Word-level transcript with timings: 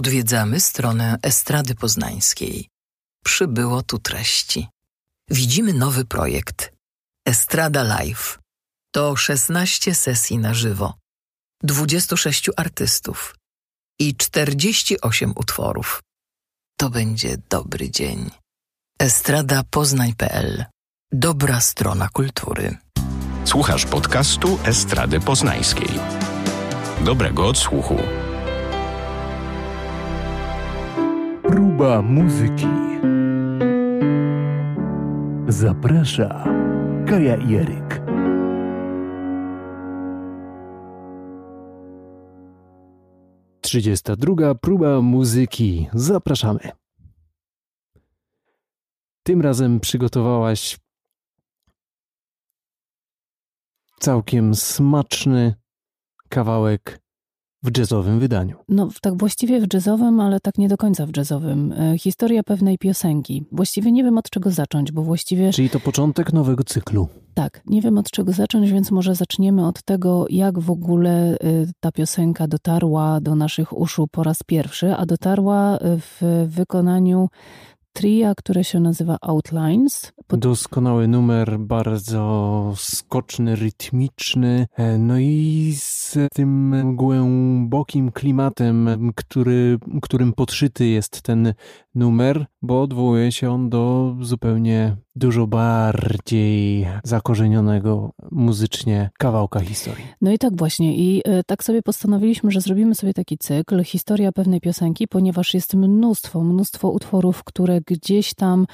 Odwiedzamy 0.00 0.60
stronę 0.60 1.18
Estrady 1.22 1.74
Poznańskiej. 1.74 2.68
Przybyło 3.24 3.82
tu 3.82 3.98
treści. 3.98 4.68
Widzimy 5.30 5.72
nowy 5.74 6.04
projekt. 6.04 6.72
Estrada 7.26 7.82
Live. 7.82 8.38
To 8.94 9.16
16 9.16 9.94
sesji 9.94 10.38
na 10.38 10.54
żywo, 10.54 10.94
26 11.62 12.50
artystów 12.56 13.34
i 13.98 14.16
48 14.16 15.32
utworów. 15.36 16.02
To 16.78 16.90
będzie 16.90 17.36
dobry 17.50 17.90
dzień. 17.90 18.30
Estrada 18.98 19.62
Poznań.pl 19.70 20.64
Dobra 21.12 21.60
strona 21.60 22.08
kultury. 22.08 22.78
Słuchasz 23.44 23.86
podcastu 23.86 24.58
Estrady 24.64 25.20
Poznańskiej. 25.20 25.90
Dobrego 27.04 27.46
odsłuchu. 27.46 27.96
Próba 31.50 32.02
muzyki. 32.02 32.66
Zaprasza 35.48 36.44
Kaja 37.08 37.36
i 37.36 37.54
Eryk. 37.54 38.02
Trzydziesta 43.60 44.16
druga 44.16 44.54
próba 44.54 45.00
muzyki. 45.00 45.88
Zapraszamy. 45.94 46.60
Tym 49.22 49.40
razem 49.40 49.80
przygotowałaś 49.80 50.78
całkiem 54.00 54.54
smaczny 54.54 55.54
kawałek 56.28 57.00
w 57.62 57.78
jazzowym 57.78 58.20
wydaniu. 58.20 58.56
No, 58.68 58.88
tak 59.02 59.18
właściwie 59.18 59.60
w 59.60 59.74
jazzowym, 59.74 60.20
ale 60.20 60.40
tak 60.40 60.58
nie 60.58 60.68
do 60.68 60.76
końca 60.76 61.06
w 61.06 61.16
jazzowym. 61.16 61.72
E, 61.72 61.98
historia 61.98 62.42
pewnej 62.42 62.78
piosenki. 62.78 63.44
Właściwie 63.52 63.92
nie 63.92 64.04
wiem 64.04 64.18
od 64.18 64.30
czego 64.30 64.50
zacząć, 64.50 64.92
bo 64.92 65.02
właściwie. 65.02 65.52
Czyli 65.52 65.70
to 65.70 65.80
początek 65.80 66.32
nowego 66.32 66.64
cyklu. 66.64 67.08
Tak, 67.34 67.62
nie 67.66 67.80
wiem 67.82 67.98
od 67.98 68.10
czego 68.10 68.32
zacząć, 68.32 68.70
więc 68.70 68.90
może 68.90 69.14
zaczniemy 69.14 69.66
od 69.66 69.82
tego, 69.82 70.26
jak 70.30 70.58
w 70.58 70.70
ogóle 70.70 71.10
e, 71.10 71.36
ta 71.80 71.92
piosenka 71.92 72.48
dotarła 72.48 73.20
do 73.20 73.34
naszych 73.34 73.78
uszu 73.78 74.06
po 74.10 74.22
raz 74.22 74.42
pierwszy, 74.42 74.94
a 74.94 75.06
dotarła 75.06 75.78
w 75.82 76.46
wykonaniu 76.48 77.28
tria, 77.92 78.34
które 78.34 78.64
się 78.64 78.80
nazywa 78.80 79.16
Outlines. 79.20 80.12
Pod... 80.30 80.40
Doskonały 80.40 81.08
numer, 81.08 81.58
bardzo 81.58 82.74
skoczny, 82.76 83.56
rytmiczny, 83.56 84.66
e, 84.76 84.98
no 84.98 85.18
i 85.18 85.72
z 85.76 86.18
tym 86.34 86.82
głębokim 86.96 88.12
klimatem, 88.12 89.12
który, 89.14 89.78
którym 90.02 90.32
podszyty 90.32 90.86
jest 90.86 91.22
ten 91.22 91.54
numer, 91.94 92.46
bo 92.62 92.82
odwołuje 92.82 93.32
się 93.32 93.50
on 93.50 93.70
do 93.70 94.16
zupełnie 94.20 94.96
dużo 95.16 95.46
bardziej 95.46 96.86
zakorzenionego 97.04 98.12
muzycznie 98.30 99.10
kawałka 99.18 99.60
historii. 99.60 100.04
No 100.20 100.32
i 100.32 100.38
tak 100.38 100.56
właśnie. 100.56 100.96
I 100.96 101.22
e, 101.24 101.44
tak 101.44 101.64
sobie 101.64 101.82
postanowiliśmy, 101.82 102.50
że 102.50 102.60
zrobimy 102.60 102.94
sobie 102.94 103.14
taki 103.14 103.38
cykl, 103.38 103.84
historia 103.84 104.32
pewnej 104.32 104.60
piosenki, 104.60 105.08
ponieważ 105.08 105.54
jest 105.54 105.74
mnóstwo, 105.74 106.44
mnóstwo 106.44 106.90
utworów, 106.90 107.44
które 107.44 107.80
gdzieś 107.80 108.34
tam 108.34 108.66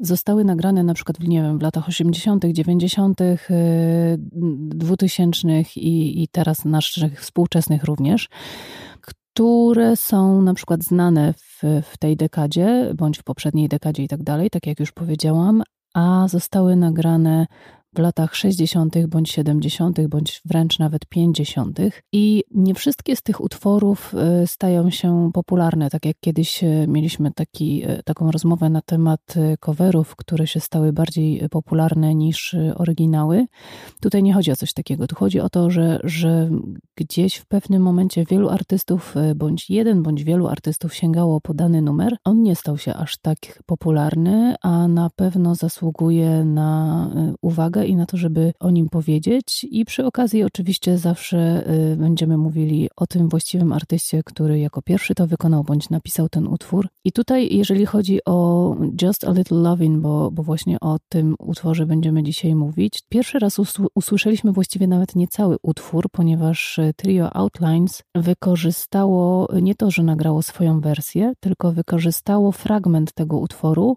zostały 0.00 0.44
nagrane 0.44 0.82
na 0.82 0.94
przykład, 0.94 1.20
nie 1.20 1.42
wiem, 1.42 1.58
w 1.58 1.62
latach 1.62 1.88
80., 1.88 2.44
90., 2.44 3.20
2000 4.68 5.48
i, 5.76 6.22
i 6.22 6.28
teraz 6.28 6.64
naszych 6.64 7.20
współczesnych 7.20 7.84
również 7.84 8.28
które 9.68 9.96
są 9.96 10.42
na 10.42 10.54
przykład 10.54 10.84
znane 10.84 11.32
w, 11.32 11.62
w 11.82 11.98
tej 11.98 12.16
dekadzie, 12.16 12.92
bądź 12.94 13.18
w 13.18 13.22
poprzedniej 13.22 13.68
dekadzie 13.68 14.02
i 14.02 14.08
tak 14.08 14.22
dalej, 14.22 14.50
tak 14.50 14.66
jak 14.66 14.80
już 14.80 14.92
powiedziałam, 14.92 15.62
a 15.94 16.28
zostały 16.28 16.76
nagrane 16.76 17.46
w 17.98 18.00
latach 18.00 18.34
60. 18.36 19.06
bądź 19.06 19.30
70., 19.30 20.06
bądź 20.06 20.42
wręcz 20.44 20.78
nawet 20.78 21.06
50. 21.06 21.78
I 22.12 22.44
nie 22.54 22.74
wszystkie 22.74 23.16
z 23.16 23.22
tych 23.22 23.40
utworów 23.40 24.14
y, 24.42 24.46
stają 24.46 24.90
się 24.90 25.30
popularne, 25.34 25.90
tak 25.90 26.06
jak 26.06 26.16
kiedyś 26.20 26.64
y, 26.64 26.86
mieliśmy 26.88 27.32
taki, 27.32 27.90
y, 27.90 28.02
taką 28.04 28.30
rozmowę 28.30 28.70
na 28.70 28.82
temat 28.82 29.34
coverów, 29.60 30.16
które 30.16 30.46
się 30.46 30.60
stały 30.60 30.92
bardziej 30.92 31.48
popularne 31.50 32.14
niż 32.14 32.56
oryginały. 32.74 33.46
Tutaj 34.00 34.22
nie 34.22 34.34
chodzi 34.34 34.52
o 34.52 34.56
coś 34.56 34.72
takiego. 34.72 35.06
Tu 35.06 35.16
chodzi 35.16 35.40
o 35.40 35.48
to, 35.48 35.70
że, 35.70 36.00
że 36.04 36.50
gdzieś 36.96 37.34
w 37.36 37.46
pewnym 37.46 37.82
momencie 37.82 38.24
wielu 38.24 38.48
artystów, 38.48 39.14
bądź 39.36 39.70
jeden, 39.70 40.02
bądź 40.02 40.24
wielu 40.24 40.46
artystów 40.46 40.94
sięgało 40.94 41.40
po 41.40 41.54
dany 41.54 41.82
numer. 41.82 42.16
On 42.24 42.42
nie 42.42 42.56
stał 42.56 42.78
się 42.78 42.94
aż 42.94 43.16
tak 43.16 43.62
popularny, 43.66 44.54
a 44.62 44.88
na 44.88 45.10
pewno 45.16 45.54
zasługuje 45.54 46.44
na 46.44 47.10
uwagę 47.42 47.87
i 47.88 47.96
na 47.96 48.06
to, 48.06 48.16
żeby 48.16 48.52
o 48.60 48.70
nim 48.70 48.88
powiedzieć. 48.88 49.66
I 49.70 49.84
przy 49.84 50.06
okazji, 50.06 50.44
oczywiście, 50.44 50.98
zawsze 50.98 51.70
y, 51.92 51.96
będziemy 51.96 52.38
mówili 52.38 52.88
o 52.96 53.06
tym 53.06 53.28
właściwym 53.28 53.72
artyście, 53.72 54.22
który 54.24 54.58
jako 54.58 54.82
pierwszy 54.82 55.14
to 55.14 55.26
wykonał 55.26 55.64
bądź 55.64 55.90
napisał 55.90 56.28
ten 56.28 56.46
utwór. 56.46 56.88
I 57.04 57.12
tutaj, 57.12 57.56
jeżeli 57.56 57.86
chodzi 57.86 58.18
o 58.24 58.76
Just 59.02 59.24
a 59.24 59.32
Little 59.32 59.58
Loving, 59.58 60.00
bo, 60.00 60.30
bo 60.30 60.42
właśnie 60.42 60.80
o 60.80 60.98
tym 61.08 61.34
utworze 61.38 61.86
będziemy 61.86 62.22
dzisiaj 62.22 62.54
mówić, 62.54 63.02
pierwszy 63.08 63.38
raz 63.38 63.58
usłyszeliśmy 63.94 64.52
właściwie 64.52 64.86
nawet 64.86 65.16
nie 65.16 65.28
cały 65.28 65.56
utwór, 65.62 66.06
ponieważ 66.12 66.80
trio 66.96 67.36
Outlines 67.36 68.02
wykorzystało 68.14 69.48
nie 69.62 69.74
to, 69.74 69.90
że 69.90 70.02
nagrało 70.02 70.42
swoją 70.42 70.80
wersję, 70.80 71.32
tylko 71.40 71.72
wykorzystało 71.72 72.52
fragment 72.52 73.12
tego 73.12 73.38
utworu 73.38 73.96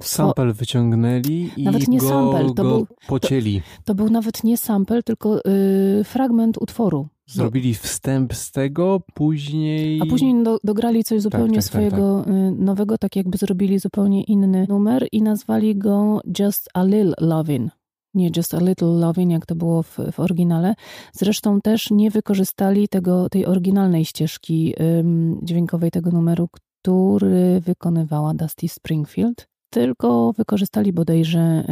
Sample 0.00 0.52
wyciągnęli 0.52 1.50
i 1.56 1.64
nawet 1.64 1.88
nie 1.88 1.98
go, 1.98 2.08
sample, 2.08 2.44
to 2.44 2.54
go 2.54 2.62
był, 2.62 2.86
pocięli. 3.08 3.60
To, 3.60 3.82
to, 3.84 3.94
był 3.94 4.10
nawet 4.10 4.44
nie 4.44 4.56
sample, 4.56 5.02
tylko 5.02 5.38
y, 5.38 6.04
fragment 6.04 6.58
utworu. 6.58 7.08
Zrobili 7.26 7.74
wstęp 7.74 8.34
z 8.34 8.52
tego, 8.52 9.00
później... 9.14 10.00
A 10.00 10.06
później 10.06 10.42
do, 10.42 10.58
dograli 10.64 11.04
coś 11.04 11.16
tak, 11.16 11.22
zupełnie 11.22 11.54
tak, 11.54 11.64
tak, 11.64 11.64
swojego 11.64 12.22
tak, 12.24 12.34
nowego, 12.58 12.98
tak 12.98 13.16
jakby 13.16 13.38
zrobili 13.38 13.78
zupełnie 13.78 14.22
inny 14.22 14.66
numer 14.68 15.06
i 15.12 15.22
nazwali 15.22 15.76
go 15.76 16.20
Just 16.38 16.68
a 16.74 16.84
Little 16.84 17.14
Lovin'. 17.20 17.68
Nie 18.14 18.30
Just 18.36 18.54
a 18.54 18.58
Little 18.58 18.88
Lovin', 18.88 19.30
jak 19.30 19.46
to 19.46 19.54
było 19.54 19.82
w, 19.82 19.98
w 20.12 20.20
oryginale. 20.20 20.74
Zresztą 21.12 21.60
też 21.60 21.90
nie 21.90 22.10
wykorzystali 22.10 22.88
tego, 22.88 23.28
tej 23.28 23.46
oryginalnej 23.46 24.04
ścieżki 24.04 24.74
ym, 24.80 25.38
dźwiękowej 25.42 25.90
tego 25.90 26.10
numeru, 26.10 26.48
który 26.52 27.60
wykonywała 27.60 28.34
Dusty 28.34 28.68
Springfield 28.68 29.51
tylko 29.72 30.32
wykorzystali 30.32 30.92
bodajże 30.92 31.64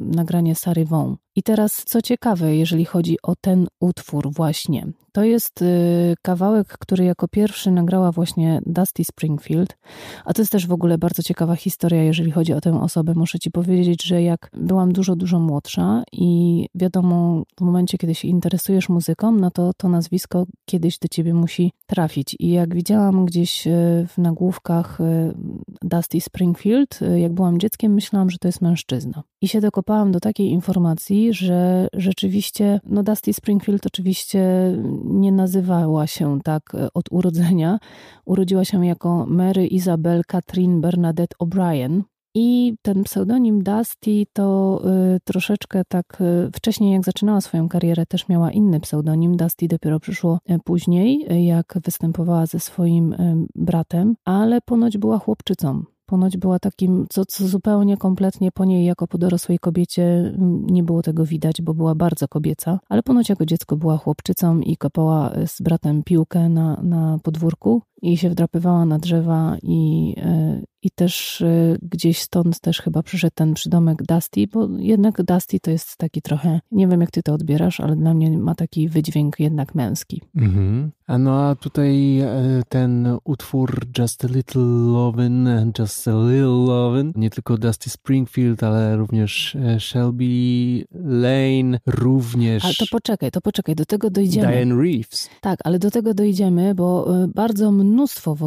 nagranie 0.00 0.54
Sary 0.54 0.84
Wą. 0.84 1.16
I 1.36 1.42
teraz, 1.42 1.84
co 1.84 2.02
ciekawe, 2.02 2.56
jeżeli 2.56 2.84
chodzi 2.84 3.16
o 3.22 3.34
ten 3.36 3.66
utwór, 3.80 4.32
właśnie, 4.32 4.86
to 5.16 5.24
jest 5.24 5.62
y, 5.62 6.14
kawałek, 6.22 6.68
który 6.68 7.04
jako 7.04 7.28
pierwszy 7.28 7.70
nagrała 7.70 8.12
właśnie 8.12 8.60
Dusty 8.66 9.04
Springfield, 9.04 9.76
a 10.24 10.34
to 10.34 10.42
jest 10.42 10.52
też 10.52 10.66
w 10.66 10.72
ogóle 10.72 10.98
bardzo 10.98 11.22
ciekawa 11.22 11.56
historia, 11.56 12.02
jeżeli 12.02 12.30
chodzi 12.30 12.52
o 12.52 12.60
tę 12.60 12.80
osobę. 12.80 13.12
Muszę 13.16 13.38
ci 13.38 13.50
powiedzieć, 13.50 14.04
że 14.04 14.22
jak 14.22 14.50
byłam 14.52 14.92
dużo, 14.92 15.16
dużo 15.16 15.40
młodsza 15.40 16.02
i 16.12 16.66
wiadomo, 16.74 17.42
w 17.58 17.60
momencie, 17.60 17.98
kiedy 17.98 18.14
się 18.14 18.28
interesujesz 18.28 18.88
muzyką, 18.88 19.32
no 19.32 19.50
to 19.50 19.72
to 19.76 19.88
nazwisko 19.88 20.46
kiedyś 20.64 20.98
do 20.98 21.08
ciebie 21.08 21.34
musi 21.34 21.72
trafić. 21.86 22.36
I 22.38 22.50
jak 22.50 22.74
widziałam 22.74 23.24
gdzieś 23.24 23.66
y, 23.66 23.70
w 24.08 24.18
nagłówkach 24.18 25.00
y, 25.00 25.34
Dusty 25.82 26.20
Springfield, 26.20 27.00
jak 27.16 27.32
byłam 27.32 27.58
dzieckiem, 27.58 27.94
myślałam, 27.94 28.30
że 28.30 28.38
to 28.38 28.48
jest 28.48 28.60
mężczyzna. 28.60 29.22
I 29.40 29.48
się 29.48 29.60
dokopałam 29.60 30.12
do 30.12 30.20
takiej 30.20 30.50
informacji, 30.50 31.25
że 31.32 31.88
rzeczywiście, 31.92 32.80
no 32.84 33.02
Dusty 33.02 33.32
Springfield 33.32 33.86
oczywiście 33.86 34.72
nie 35.04 35.32
nazywała 35.32 36.06
się 36.06 36.38
tak 36.44 36.74
e, 36.74 36.88
od 36.94 37.04
urodzenia. 37.10 37.78
Urodziła 38.24 38.64
się 38.64 38.86
jako 38.86 39.26
Mary 39.26 39.66
Isabel 39.66 40.22
Catherine 40.26 40.80
Bernadette 40.80 41.36
O'Brien. 41.42 42.02
I 42.38 42.74
ten 42.82 43.04
pseudonim 43.04 43.62
Dusty 43.62 44.26
to 44.32 44.80
y, 45.14 45.20
troszeczkę 45.24 45.82
tak 45.88 46.18
y, 46.20 46.50
wcześniej, 46.54 46.92
jak 46.92 47.04
zaczynała 47.04 47.40
swoją 47.40 47.68
karierę, 47.68 48.06
też 48.06 48.28
miała 48.28 48.52
inny 48.52 48.80
pseudonim. 48.80 49.36
Dusty 49.36 49.68
dopiero 49.68 50.00
przyszło 50.00 50.38
później, 50.64 51.26
jak 51.46 51.78
występowała 51.84 52.46
ze 52.46 52.60
swoim 52.60 53.14
bratem, 53.54 54.16
ale 54.24 54.60
ponoć 54.60 54.98
była 54.98 55.18
chłopczycą. 55.18 55.95
Ponoć 56.06 56.36
była 56.36 56.58
takim, 56.58 57.06
co, 57.10 57.24
co 57.24 57.48
zupełnie 57.48 57.96
kompletnie 57.96 58.52
po 58.52 58.64
niej 58.64 58.84
jako 58.84 59.06
po 59.06 59.18
dorosłej 59.18 59.58
kobiecie 59.58 60.02
mm, 60.02 60.66
nie 60.66 60.82
było 60.82 61.02
tego 61.02 61.24
widać, 61.24 61.62
bo 61.62 61.74
była 61.74 61.94
bardzo 61.94 62.28
kobieca, 62.28 62.80
ale 62.88 63.02
ponoć 63.02 63.28
jako 63.28 63.46
dziecko 63.46 63.76
była 63.76 63.96
chłopczycą 63.96 64.60
i 64.60 64.76
kopała 64.76 65.32
z 65.46 65.62
bratem 65.62 66.02
piłkę 66.02 66.48
na, 66.48 66.80
na 66.82 67.18
podwórku. 67.22 67.82
I 68.02 68.16
się 68.16 68.30
wdrapywała 68.30 68.84
na 68.84 68.98
drzewa 68.98 69.56
i, 69.62 70.14
e, 70.18 70.62
i 70.82 70.90
też 70.90 71.42
e, 71.42 71.76
gdzieś 71.82 72.18
stąd 72.18 72.60
też 72.60 72.80
chyba 72.82 73.02
przyszedł 73.02 73.34
ten 73.34 73.54
przydomek 73.54 74.02
Dusty, 74.02 74.46
bo 74.52 74.68
jednak 74.78 75.22
Dusty 75.22 75.60
to 75.60 75.70
jest 75.70 75.96
taki 75.96 76.22
trochę, 76.22 76.60
nie 76.70 76.88
wiem 76.88 77.00
jak 77.00 77.10
ty 77.10 77.22
to 77.22 77.34
odbierasz, 77.34 77.80
ale 77.80 77.96
dla 77.96 78.14
mnie 78.14 78.38
ma 78.38 78.54
taki 78.54 78.88
wydźwięk 78.88 79.40
jednak 79.40 79.74
męski. 79.74 80.22
Mhm. 80.36 80.90
A 81.06 81.18
no 81.18 81.40
a 81.40 81.54
tutaj 81.54 82.20
e, 82.20 82.62
ten 82.68 83.08
utwór 83.24 83.86
Just 83.98 84.24
a 84.24 84.28
Little 84.28 84.62
Lovin', 84.62 85.72
Just 85.78 86.08
a 86.08 86.10
Little 86.10 86.66
Lovin', 86.66 87.12
nie 87.16 87.30
tylko 87.30 87.58
Dusty 87.58 87.90
Springfield, 87.90 88.62
ale 88.62 88.96
również 88.96 89.56
Shelby 89.78 90.84
Lane, 91.04 91.80
również... 91.86 92.64
Ale 92.64 92.74
to 92.74 92.84
poczekaj, 92.90 93.30
to 93.30 93.40
poczekaj, 93.40 93.74
do 93.74 93.86
tego 93.86 94.10
dojdziemy. 94.10 94.52
Diane 94.52 94.82
Reeves. 94.82 95.28
Tak, 95.40 95.58
ale 95.64 95.78
do 95.78 95.90
tego 95.90 96.14
dojdziemy, 96.14 96.74
bo 96.74 97.08
bardzo 97.34 97.72
mnóstwo 97.72 97.95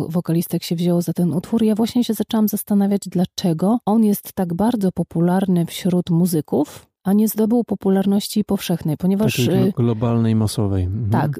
wokalistek 0.09 0.63
się 0.63 0.75
wzięło 0.75 1.01
za 1.01 1.13
ten 1.13 1.33
utwór. 1.33 1.63
Ja 1.63 1.75
właśnie 1.75 2.03
się 2.03 2.13
zaczęłam 2.13 2.47
zastanawiać, 2.47 3.01
dlaczego 3.05 3.79
on 3.85 4.03
jest 4.03 4.33
tak 4.33 4.53
bardzo 4.53 4.91
popularny 4.91 5.65
wśród 5.65 6.09
muzyków, 6.09 6.85
a 7.03 7.13
nie 7.13 7.27
zdobył 7.27 7.63
popularności 7.63 8.43
powszechnej, 8.43 8.97
ponieważ... 8.97 9.35
Takiej 9.35 9.67
y, 9.67 9.71
globalnej, 9.71 10.35
masowej. 10.35 10.83
Mhm. 10.83 11.09
Tak. 11.09 11.39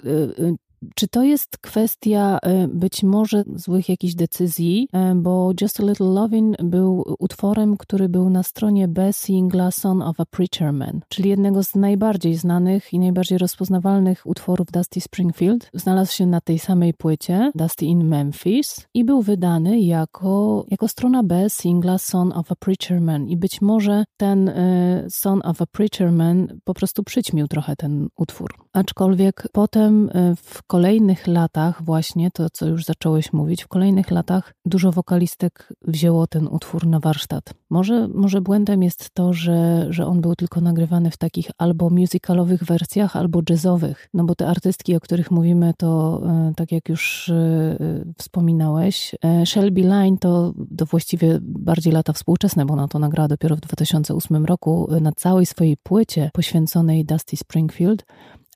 Czy 0.96 1.08
to 1.08 1.24
jest 1.24 1.58
kwestia 1.58 2.40
e, 2.42 2.68
być 2.68 3.04
może 3.04 3.44
złych 3.56 3.90
jakichś 3.90 4.14
decyzji, 4.14 4.88
e, 4.94 5.16
bo 5.16 5.52
Just 5.62 5.80
a 5.80 5.84
Little 5.84 6.08
Lovin' 6.08 6.56
był 6.64 7.04
utworem, 7.20 7.78
który 7.78 8.10
był 8.10 8.30
na 8.30 8.44
stronie 8.44 8.88
B 8.88 9.14
singla 9.14 9.72
Son 9.72 10.02
of 10.02 10.20
a 10.20 10.26
Preacher 10.26 10.74
Man, 10.74 11.00
czyli 11.10 11.30
jednego 11.30 11.64
z 11.64 11.76
najbardziej 11.76 12.36
znanych 12.36 12.94
i 12.94 13.00
najbardziej 13.00 13.38
rozpoznawalnych 13.38 14.22
utworów 14.26 14.68
Dusty 14.72 15.02
Springfield. 15.02 15.70
Znalazł 15.74 16.14
się 16.14 16.26
na 16.26 16.42
tej 16.42 16.60
samej 16.60 16.94
płycie, 16.94 17.52
Dusty 17.56 17.86
in 17.86 18.04
Memphis, 18.08 18.88
i 18.94 19.06
był 19.06 19.22
wydany 19.22 19.80
jako, 19.80 20.66
jako 20.72 20.88
strona 20.88 21.24
B 21.24 21.50
singla 21.50 21.98
Son 21.98 22.34
of 22.34 22.52
a 22.52 22.56
Preacher 22.56 23.02
Man. 23.02 23.28
I 23.28 23.38
być 23.38 23.62
może 23.62 24.04
ten 24.18 24.50
y, 24.50 25.08
Son 25.10 25.42
of 25.44 25.62
a 25.62 25.66
Preacher 25.66 26.12
Man 26.12 26.48
po 26.64 26.74
prostu 26.74 27.04
przyćmił 27.04 27.48
trochę 27.48 27.76
ten 27.76 28.08
utwór. 28.18 28.54
Aczkolwiek 28.74 29.48
potem 29.52 30.10
w 30.44 30.64
kolejnych 30.70 31.28
latach, 31.28 31.84
właśnie 31.84 32.32
to, 32.32 32.50
co 32.50 32.68
już 32.68 32.86
zacząłeś 32.86 33.34
mówić, 33.34 33.64
w 33.64 33.68
kolejnych 33.68 34.12
latach 34.12 34.54
dużo 34.66 34.92
wokalistek 34.92 35.74
wzięło 35.82 36.28
ten 36.28 36.48
utwór 36.48 36.88
na 36.88 37.00
warsztat. 37.00 37.54
Może, 37.70 38.08
może 38.08 38.42
błędem 38.42 38.84
jest 38.84 39.10
to, 39.14 39.34
że, 39.34 39.88
że 39.90 40.06
on 40.06 40.22
był 40.22 40.36
tylko 40.36 40.62
nagrywany 40.62 41.12
w 41.12 41.18
takich 41.18 41.52
albo 41.58 41.90
musicalowych 41.90 42.64
wersjach, 42.64 43.16
albo 43.16 43.42
jazzowych. 43.50 44.10
No 44.14 44.24
bo 44.24 44.36
te 44.36 44.48
artystki, 44.48 44.96
o 44.96 45.00
których 45.00 45.32
mówimy, 45.32 45.74
to 45.78 46.22
e, 46.26 46.54
tak 46.56 46.72
jak 46.72 46.90
już 46.90 47.30
e, 47.30 47.78
wspominałeś, 48.18 49.16
e, 49.24 49.46
Shelby 49.46 49.82
Line 49.82 50.18
to, 50.18 50.54
to 50.78 50.86
właściwie 50.86 51.40
bardziej 51.42 51.94
lata 51.94 52.14
współczesne, 52.14 52.66
bo 52.66 52.74
ona 52.74 52.88
to 52.88 53.00
nagrała 53.00 53.28
dopiero 53.28 53.56
w 53.56 53.60
2008 53.60 54.46
roku 54.46 54.88
na 55.02 55.12
całej 55.12 55.46
swojej 55.46 55.78
płycie 55.78 56.30
poświęconej 56.34 57.06
Dusty 57.06 57.38
Springfield 57.38 58.06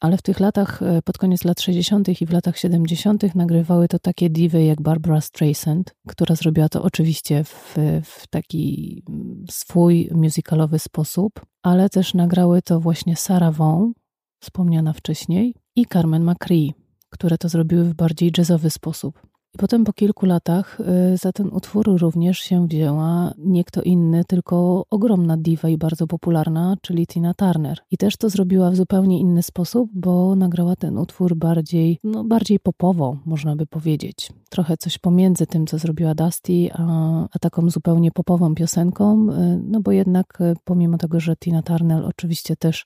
ale 0.03 0.17
w 0.17 0.21
tych 0.21 0.39
latach, 0.39 0.81
e, 0.81 1.01
pod 1.01 1.17
koniec 1.17 1.43
lat 1.43 1.61
60. 1.61 2.21
i 2.21 2.25
w 2.25 2.31
latach 2.31 2.57
70. 2.57 3.35
nagrywały 3.35 3.87
to 3.87 3.99
takie 3.99 4.29
diwy 4.29 4.63
jak 4.63 4.81
Barbara 4.81 5.21
Streisand, 5.21 5.95
która 6.07 6.35
zrobiła 6.35 6.69
to 6.69 6.83
oczywiście 6.83 7.43
w, 7.43 7.75
w 8.03 8.27
taki 8.27 9.03
mm, 9.09 9.45
swój 9.49 10.09
musicalowy 10.11 10.79
sposób, 10.79 11.41
ale 11.61 11.89
też 11.89 12.13
nagrały 12.13 12.61
to 12.61 12.79
właśnie 12.79 13.15
Sarah 13.15 13.55
Vaughan, 13.55 13.93
wspomniana 14.39 14.93
wcześniej, 14.93 15.55
i 15.75 15.85
Carmen 15.85 16.23
McCree, 16.31 16.73
które 17.09 17.37
to 17.37 17.49
zrobiły 17.49 17.83
w 17.83 17.93
bardziej 17.93 18.31
jazzowy 18.37 18.69
sposób. 18.69 19.32
I 19.55 19.57
potem 19.57 19.83
po 19.83 19.93
kilku 19.93 20.25
latach 20.25 20.79
y, 21.13 21.17
za 21.17 21.31
ten 21.31 21.47
utwór 21.47 21.97
również 21.97 22.39
się 22.39 22.67
wzięła 22.67 23.33
nie 23.37 23.63
kto 23.63 23.81
inny, 23.81 24.25
tylko 24.25 24.85
ogromna 24.89 25.37
diwa 25.37 25.69
i 25.69 25.77
bardzo 25.77 26.07
popularna, 26.07 26.77
czyli 26.81 27.07
Tina 27.07 27.33
Turner. 27.33 27.79
I 27.91 27.97
też 27.97 28.17
to 28.17 28.29
zrobiła 28.29 28.71
w 28.71 28.75
zupełnie 28.75 29.19
inny 29.19 29.43
sposób, 29.43 29.89
bo 29.93 30.35
nagrała 30.35 30.75
ten 30.75 30.97
utwór 30.97 31.35
bardziej, 31.35 31.99
no 32.03 32.23
bardziej 32.23 32.59
popowo, 32.59 33.17
można 33.25 33.55
by 33.55 33.65
powiedzieć. 33.65 34.31
Trochę 34.49 34.77
coś 34.77 34.97
pomiędzy 34.97 35.47
tym, 35.47 35.67
co 35.67 35.77
zrobiła 35.77 36.15
Dusty, 36.15 36.69
a, 36.73 36.85
a 37.31 37.39
taką 37.39 37.69
zupełnie 37.69 38.11
popową 38.11 38.55
piosenką, 38.55 39.29
y, 39.29 39.61
no 39.67 39.81
bo 39.81 39.91
jednak 39.91 40.41
y, 40.41 40.55
pomimo 40.63 40.97
tego, 40.97 41.19
że 41.19 41.35
Tina 41.35 41.63
Turner 41.63 42.05
oczywiście 42.05 42.55
też 42.55 42.85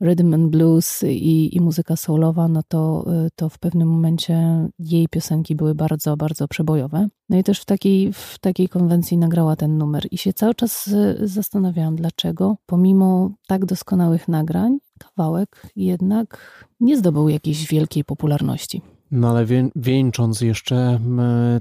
rhythm 0.00 0.34
and 0.34 0.50
blues 0.50 1.02
i, 1.02 1.56
i 1.56 1.60
muzyka 1.60 1.96
soulowa, 1.96 2.48
no 2.48 2.62
to, 2.68 3.04
y, 3.26 3.30
to 3.36 3.48
w 3.48 3.58
pewnym 3.58 3.88
momencie 3.88 4.68
jej 4.78 5.08
piosenki 5.08 5.56
były 5.56 5.74
bardzo, 5.74 6.16
bardzo 6.16 6.48
przebojowe. 6.48 7.08
No 7.28 7.38
i 7.38 7.44
też 7.44 7.60
w 7.60 7.64
takiej, 7.64 8.12
w 8.12 8.38
takiej 8.40 8.68
konwencji 8.68 9.18
nagrała 9.18 9.56
ten 9.56 9.78
numer 9.78 10.06
i 10.10 10.18
się 10.18 10.32
cały 10.32 10.54
czas 10.54 10.86
y, 10.86 11.28
zastanawiałam, 11.28 11.96
dlaczego 11.96 12.56
pomimo 12.66 13.30
tak 13.46 13.64
doskonałych 13.64 14.28
nagrań, 14.28 14.78
kawałek 14.98 15.62
jednak 15.76 16.64
nie 16.80 16.96
zdobył 16.96 17.28
jakiejś 17.28 17.66
wielkiej 17.66 18.04
popularności. 18.04 18.82
No 19.10 19.30
ale 19.30 19.44
wie, 19.44 19.68
wieńcząc 19.76 20.40
jeszcze 20.40 21.00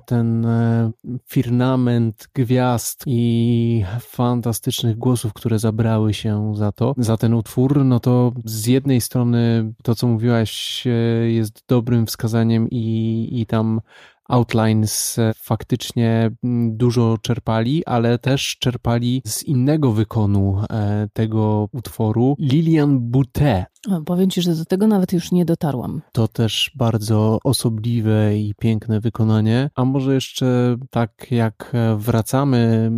ten 0.06 0.46
e, 0.46 0.92
firmament 1.28 2.28
gwiazd 2.34 3.04
i 3.06 3.84
fantastycznych 4.00 4.98
głosów, 4.98 5.34
które 5.34 5.60
zabrały 5.60 6.14
się 6.14 6.54
za 6.56 6.72
to, 6.72 6.96
za 6.98 7.18
ten 7.18 7.34
utwór, 7.34 7.86
no 7.86 8.00
to 8.00 8.32
z 8.46 8.66
jednej 8.66 9.02
strony 9.02 9.74
to, 9.84 9.96
co 9.96 10.08
mówiłaś, 10.08 10.84
e, 10.88 10.92
jest 11.32 11.64
dobrym 11.68 12.06
wskazaniem 12.06 12.70
i, 12.70 13.30
i 13.32 13.46
tam 13.46 13.82
Outlines 14.30 15.20
e, 15.20 15.34
faktycznie 15.44 16.32
mm, 16.44 16.78
dużo 16.78 17.18
czerpali, 17.22 17.86
ale 17.86 18.20
też 18.20 18.58
czerpali 18.60 19.22
z 19.26 19.44
innego 19.44 19.92
wykonu 19.92 20.62
e, 20.70 21.08
tego 21.14 21.70
utworu 21.72 22.36
Lilian 22.40 23.00
Boutet. 23.00 23.66
Powiem 24.06 24.30
Ci, 24.30 24.42
że 24.42 24.56
do 24.56 24.66
tego 24.66 24.88
nawet 24.88 25.14
już 25.14 25.32
nie 25.32 25.46
dotarłam. 25.46 26.02
To 26.12 26.28
też 26.28 26.72
bardzo 26.76 27.40
osobliwe 27.44 28.38
i 28.38 28.54
piękne 28.60 29.00
wykonanie. 29.00 29.70
A 29.76 29.86
może 29.86 30.14
jeszcze 30.14 30.76
tak 30.90 31.28
jak 31.32 31.74
wracamy 31.98 32.92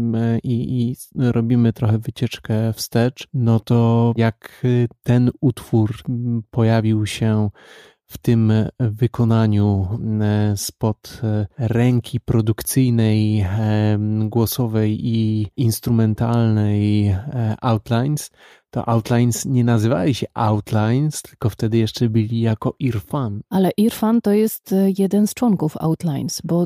i, 0.43 0.81
i 0.81 0.95
robimy 1.15 1.73
trochę 1.73 1.97
wycieczkę 1.97 2.73
wstecz, 2.73 3.27
no 3.33 3.59
to 3.59 4.13
jak 4.17 4.65
ten 5.03 5.31
utwór 5.41 5.95
pojawił 6.51 7.05
się 7.05 7.49
w 8.11 8.17
tym 8.17 8.53
wykonaniu 8.79 9.87
e, 10.21 10.57
spod 10.57 11.21
e, 11.23 11.47
ręki 11.57 12.19
produkcyjnej, 12.19 13.39
e, 13.39 13.97
głosowej 14.21 15.07
i 15.07 15.47
instrumentalnej 15.57 17.15
Outlines, 17.61 18.31
to 18.71 18.89
Outlines 18.89 19.45
nie 19.45 19.63
nazywali 19.63 20.13
się 20.13 20.27
Outlines, 20.33 21.21
tylko 21.21 21.49
wtedy 21.49 21.77
jeszcze 21.77 22.09
byli 22.09 22.41
jako 22.41 22.75
Irfan. 22.79 23.41
Ale 23.49 23.71
Irfan 23.77 24.21
to 24.21 24.31
jest 24.31 24.75
jeden 24.97 25.27
z 25.27 25.33
członków 25.33 25.77
Outlines, 25.77 26.41
bo 26.43 26.65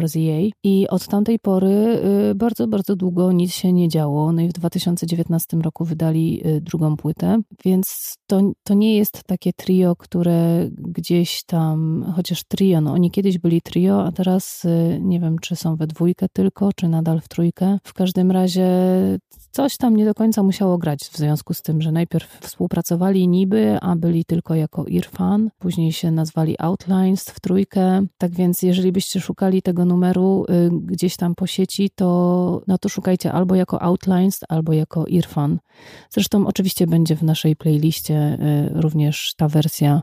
RZA 0.00 0.40
i 0.64 0.88
od 0.88 1.06
tamtej 1.06 1.38
pory 1.38 1.68
e, 1.68 2.34
bardzo, 2.34 2.68
bardzo 2.68 2.96
długo 2.96 3.32
nic 3.32 3.52
się 3.52 3.72
nie 3.72 3.88
działo. 3.88 4.32
No 4.32 4.42
i 4.42 4.48
w 4.48 4.52
2019 4.52 5.56
roku 5.56 5.84
wydali 5.84 6.42
e, 6.44 6.60
drugą 6.60 6.96
płytę, 6.96 7.40
więc 7.64 8.14
to, 8.26 8.40
to 8.62 8.74
nie 8.74 8.96
jest 8.96 9.24
takie 9.24 9.52
trio, 9.52 9.96
które 9.96 10.35
gdzieś 10.78 11.44
tam, 11.44 12.04
chociaż 12.16 12.44
trio, 12.44 12.80
no 12.80 12.92
oni 12.92 13.10
kiedyś 13.10 13.38
byli 13.38 13.62
trio, 13.62 14.04
a 14.04 14.12
teraz 14.12 14.66
nie 15.00 15.20
wiem, 15.20 15.38
czy 15.38 15.56
są 15.56 15.76
we 15.76 15.86
dwójkę 15.86 16.26
tylko, 16.32 16.72
czy 16.72 16.88
nadal 16.88 17.20
w 17.20 17.28
trójkę. 17.28 17.78
W 17.84 17.94
każdym 17.94 18.30
razie 18.30 18.68
coś 19.56 19.76
tam 19.76 19.96
nie 19.96 20.04
do 20.04 20.14
końca 20.14 20.42
musiało 20.42 20.78
grać 20.78 21.00
w 21.00 21.16
związku 21.16 21.54
z 21.54 21.62
tym, 21.62 21.82
że 21.82 21.92
najpierw 21.92 22.38
współpracowali 22.40 23.28
niby, 23.28 23.78
a 23.80 23.96
byli 23.96 24.24
tylko 24.24 24.54
jako 24.54 24.84
Irfan, 24.84 25.50
później 25.58 25.92
się 25.92 26.10
nazwali 26.10 26.54
Outlines 26.58 27.24
w 27.24 27.40
trójkę. 27.40 28.06
Tak 28.18 28.32
więc, 28.32 28.62
jeżeli 28.62 28.92
byście 28.92 29.20
szukali 29.20 29.62
tego 29.62 29.84
numeru 29.84 30.44
y, 30.50 30.70
gdzieś 30.82 31.16
tam 31.16 31.34
po 31.34 31.46
sieci, 31.46 31.90
to 31.94 32.62
no 32.66 32.78
to 32.78 32.88
szukajcie 32.88 33.32
albo 33.32 33.54
jako 33.54 33.82
Outlines, 33.82 34.40
albo 34.48 34.72
jako 34.72 35.06
Irfan. 35.06 35.58
Zresztą 36.10 36.46
oczywiście 36.46 36.86
będzie 36.86 37.16
w 37.16 37.22
naszej 37.22 37.56
playliście 37.56 38.38
y, 38.74 38.80
również 38.80 39.34
ta 39.36 39.48
wersja 39.48 40.02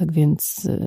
tak 0.00 0.12
więc 0.12 0.64
y, 0.64 0.86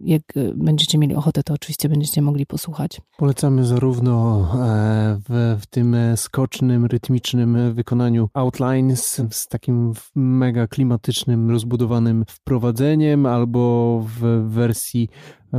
jak 0.00 0.22
będziecie 0.54 0.98
mieli 0.98 1.14
ochotę, 1.14 1.42
to 1.42 1.54
oczywiście 1.54 1.88
będziecie 1.88 2.22
mogli 2.22 2.46
posłuchać. 2.46 3.00
Polecamy 3.16 3.64
zarówno 3.64 4.40
e, 4.54 5.20
w, 5.28 5.56
w 5.60 5.66
tym 5.66 5.96
skocznym, 6.16 6.86
rytmicznym 6.86 7.74
wykonaniu 7.74 8.28
Outlines 8.34 9.22
z 9.30 9.48
takim 9.48 9.92
mega 10.14 10.66
klimatycznym, 10.66 11.50
rozbudowanym 11.50 12.24
wprowadzeniem, 12.28 13.26
albo 13.26 14.04
w 14.20 14.44
wersji 14.48 15.08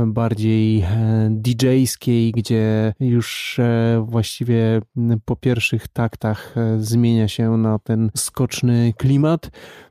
bardziej 0.06 0.80
e, 0.80 1.28
DJ-skiej, 1.30 2.32
gdzie 2.32 2.94
już 3.00 3.58
e, 3.58 4.04
właściwie 4.08 4.80
po 5.24 5.36
pierwszych 5.36 5.88
taktach 5.88 6.54
zmienia 6.78 7.28
się 7.28 7.56
na 7.56 7.78
ten 7.78 8.10
skoczny 8.16 8.92
klimat. 8.96 9.50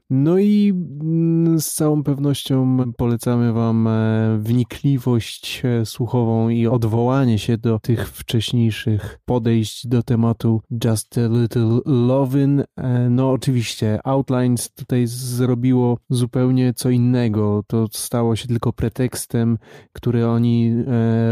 No 0.09 0.37
i 0.37 0.73
mm, 1.01 1.59
z 1.59 1.73
całą 1.73 2.03
pewnością 2.03 2.77
polecamy 3.05 3.53
Wam 3.53 3.87
e, 3.87 4.37
wnikliwość 4.39 5.61
e, 5.65 5.85
słuchową 5.85 6.49
i 6.49 6.67
odwołanie 6.67 7.39
się 7.39 7.57
do 7.57 7.79
tych 7.79 8.09
wcześniejszych 8.09 9.19
podejść 9.25 9.87
do 9.87 10.03
tematu 10.03 10.61
Just 10.85 11.17
a 11.17 11.27
Little 11.41 11.79
Lovin'. 11.85 12.63
E, 12.77 13.09
no 13.09 13.31
oczywiście, 13.31 13.99
Outlines 14.03 14.73
tutaj 14.73 15.07
zrobiło 15.07 15.97
zupełnie 16.09 16.73
co 16.73 16.89
innego. 16.89 17.63
To 17.67 17.87
stało 17.91 18.35
się 18.35 18.47
tylko 18.47 18.73
pretekstem, 18.73 19.57
który 19.93 20.27
oni 20.27 20.73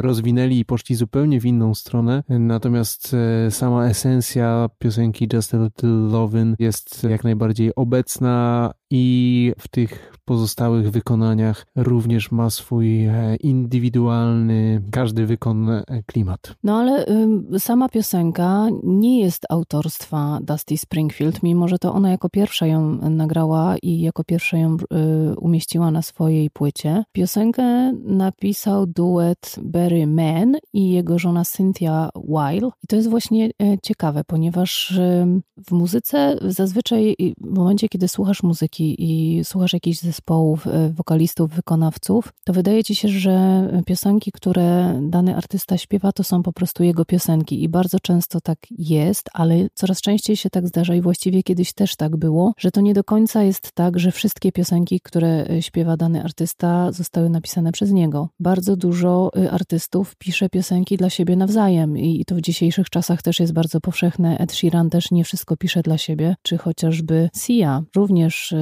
rozwinęli 0.01 0.59
i 0.59 0.65
poszli 0.65 0.95
zupełnie 0.95 1.39
w 1.41 1.45
inną 1.45 1.73
stronę. 1.73 2.23
Natomiast 2.29 3.15
sama 3.49 3.85
esencja 3.85 4.69
piosenki 4.79 5.27
Just 5.33 5.53
a 5.53 5.57
Little 5.57 5.89
Lovin' 5.89 6.55
jest 6.59 7.03
jak 7.03 7.23
najbardziej 7.23 7.75
obecna 7.75 8.71
i 8.95 9.53
w 9.59 9.67
tych 9.67 10.13
pozostałych 10.25 10.91
wykonaniach 10.91 11.65
również 11.75 12.31
ma 12.31 12.49
swój 12.49 13.05
e, 13.05 13.35
indywidualny, 13.35 14.81
każdy 14.91 15.25
wykon 15.25 15.69
e, 15.69 15.83
klimat. 16.05 16.55
No 16.63 16.77
ale 16.77 17.05
y, 17.53 17.59
sama 17.59 17.89
piosenka 17.89 18.67
nie 18.83 19.21
jest 19.21 19.45
autorstwa 19.49 20.39
Dusty 20.41 20.77
Springfield, 20.77 21.43
mimo 21.43 21.67
że 21.67 21.79
to 21.79 21.93
ona 21.93 22.11
jako 22.11 22.29
pierwsza 22.29 22.65
ją 22.65 23.09
nagrała 23.09 23.75
i 23.77 23.99
jako 23.99 24.23
pierwsza 24.23 24.57
ją 24.57 24.77
y, 24.77 25.35
umieściła 25.39 25.91
na 25.91 26.01
swojej 26.01 26.49
płycie. 26.49 27.03
Piosenkę 27.11 27.93
napisał 28.05 28.85
duet 28.85 29.55
Barry 29.61 30.07
Mann 30.07 30.57
i 30.73 30.89
jego 30.89 31.19
żona 31.19 31.43
Cynthia 31.45 32.09
Weil. 32.15 32.69
I 32.83 32.87
to 32.87 32.95
jest 32.95 33.09
właśnie 33.09 33.45
e, 33.45 33.77
ciekawe, 33.83 34.23
ponieważ 34.27 34.91
y, 34.91 35.41
w 35.67 35.71
muzyce 35.71 36.37
zazwyczaj 36.41 37.15
w 37.41 37.57
momencie, 37.57 37.89
kiedy 37.89 38.07
słuchasz 38.07 38.43
muzyki 38.43 38.82
i 38.83 39.43
słuchasz 39.43 39.73
jakichś 39.73 39.99
zespołów, 39.99 40.67
e, 40.67 40.89
wokalistów, 40.89 41.51
wykonawców, 41.51 42.33
to 42.43 42.53
wydaje 42.53 42.83
ci 42.83 42.95
się, 42.95 43.07
że 43.07 43.67
piosenki, 43.85 44.31
które 44.31 44.99
dany 45.01 45.35
artysta 45.35 45.77
śpiewa, 45.77 46.11
to 46.11 46.23
są 46.23 46.43
po 46.43 46.53
prostu 46.53 46.83
jego 46.83 47.05
piosenki 47.05 47.63
i 47.63 47.69
bardzo 47.69 47.99
często 47.99 48.41
tak 48.41 48.59
jest, 48.71 49.29
ale 49.33 49.67
coraz 49.73 50.01
częściej 50.01 50.37
się 50.37 50.49
tak 50.49 50.67
zdarza 50.67 50.95
i 50.95 51.01
właściwie 51.01 51.43
kiedyś 51.43 51.73
też 51.73 51.95
tak 51.95 52.17
było, 52.17 52.53
że 52.57 52.71
to 52.71 52.81
nie 52.81 52.93
do 52.93 53.03
końca 53.03 53.43
jest 53.43 53.71
tak, 53.71 53.99
że 53.99 54.11
wszystkie 54.11 54.51
piosenki, 54.51 54.99
które 54.99 55.45
e, 55.49 55.61
śpiewa 55.61 55.97
dany 55.97 56.23
artysta, 56.23 56.91
zostały 56.91 57.29
napisane 57.29 57.71
przez 57.71 57.91
niego. 57.91 58.29
Bardzo 58.39 58.75
dużo 58.75 59.31
e, 59.37 59.51
artystów 59.51 60.15
pisze 60.15 60.49
piosenki 60.49 60.97
dla 60.97 61.09
siebie 61.09 61.35
nawzajem 61.35 61.97
i 61.97 62.25
to 62.25 62.35
w 62.35 62.41
dzisiejszych 62.41 62.89
czasach 62.89 63.21
też 63.21 63.39
jest 63.39 63.53
bardzo 63.53 63.81
powszechne. 63.81 64.37
Ed 64.37 64.53
Sheeran 64.53 64.89
też 64.89 65.11
nie 65.11 65.23
wszystko 65.23 65.57
pisze 65.57 65.81
dla 65.81 65.97
siebie, 65.97 66.35
czy 66.41 66.57
chociażby 66.57 67.29
Sia, 67.37 67.83
również 67.95 68.53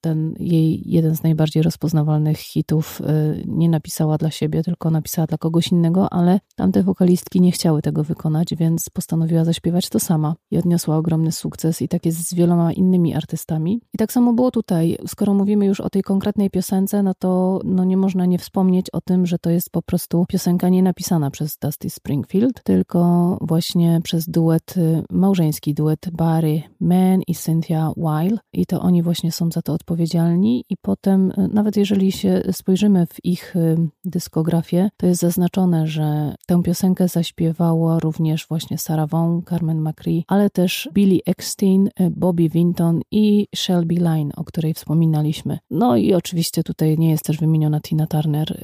ten 0.00 0.34
jej 0.38 0.82
jeden 0.90 1.16
z 1.16 1.22
najbardziej 1.22 1.62
rozpoznawalnych 1.62 2.38
hitów 2.38 3.00
y, 3.00 3.44
nie 3.46 3.68
napisała 3.68 4.18
dla 4.18 4.30
siebie, 4.30 4.62
tylko 4.62 4.90
napisała 4.90 5.26
dla 5.26 5.38
kogoś 5.38 5.72
innego, 5.72 6.12
ale 6.12 6.40
tamte 6.56 6.82
wokalistki 6.82 7.40
nie 7.40 7.52
chciały 7.52 7.82
tego 7.82 8.04
wykonać, 8.04 8.54
więc 8.54 8.90
postanowiła 8.90 9.44
zaśpiewać 9.44 9.88
to 9.88 10.00
sama 10.00 10.34
i 10.50 10.58
odniosła 10.58 10.96
ogromny 10.96 11.32
sukces 11.32 11.82
i 11.82 11.88
tak 11.88 12.06
jest 12.06 12.28
z 12.28 12.34
wieloma 12.34 12.72
innymi 12.72 13.14
artystami. 13.14 13.80
I 13.94 13.98
tak 13.98 14.12
samo 14.12 14.32
było 14.32 14.50
tutaj. 14.50 14.96
Skoro 15.06 15.34
mówimy 15.34 15.66
już 15.66 15.80
o 15.80 15.90
tej 15.90 16.02
konkretnej 16.02 16.50
piosence, 16.50 17.02
no 17.02 17.12
to 17.18 17.60
no 17.64 17.84
nie 17.84 17.96
można 17.96 18.26
nie 18.26 18.38
wspomnieć 18.38 18.90
o 18.90 19.00
tym, 19.00 19.26
że 19.26 19.38
to 19.38 19.50
jest 19.50 19.70
po 19.70 19.82
prostu 19.82 20.24
piosenka 20.28 20.68
nie 20.68 20.82
napisana 20.82 21.30
przez 21.30 21.58
Dusty 21.58 21.90
Springfield, 21.90 22.62
tylko 22.62 23.38
właśnie 23.40 24.00
przez 24.02 24.28
duet, 24.28 24.76
y, 24.76 25.02
małżeński 25.10 25.74
duet 25.74 26.10
Barry 26.12 26.62
Mann 26.80 27.22
i 27.26 27.34
Cynthia 27.34 27.92
Weil 27.96 28.38
i 28.52 28.66
to 28.66 28.80
oni 28.80 29.02
właśnie 29.02 29.32
są 29.36 29.50
za 29.50 29.62
to 29.62 29.72
odpowiedzialni 29.72 30.64
i 30.70 30.76
potem, 30.76 31.30
y, 31.30 31.48
nawet 31.52 31.76
jeżeli 31.76 32.12
się 32.12 32.42
spojrzymy 32.52 33.06
w 33.06 33.24
ich 33.24 33.56
y, 33.56 33.76
dyskografię, 34.04 34.88
to 34.96 35.06
jest 35.06 35.20
zaznaczone, 35.20 35.86
że 35.86 36.34
tę 36.46 36.62
piosenkę 36.62 37.08
zaśpiewała 37.08 37.98
również 37.98 38.46
właśnie 38.48 38.78
Sarah 38.78 39.08
Vaughan, 39.08 39.42
Carmen 39.48 39.80
McRae, 39.80 40.22
ale 40.28 40.50
też 40.50 40.88
Billy 40.92 41.18
Eckstein, 41.26 41.86
y, 41.86 42.10
Bobby 42.10 42.48
Vinton 42.48 43.00
i 43.10 43.46
Shelby 43.56 43.94
Line, 43.94 44.32
o 44.36 44.44
której 44.44 44.74
wspominaliśmy. 44.74 45.58
No 45.70 45.96
i 45.96 46.14
oczywiście 46.14 46.62
tutaj 46.62 46.98
nie 46.98 47.10
jest 47.10 47.24
też 47.24 47.38
wymieniona 47.38 47.80
Tina 47.80 48.06
Turner, 48.06 48.60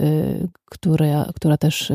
która, 0.65 1.31
która 1.35 1.57
też 1.57 1.93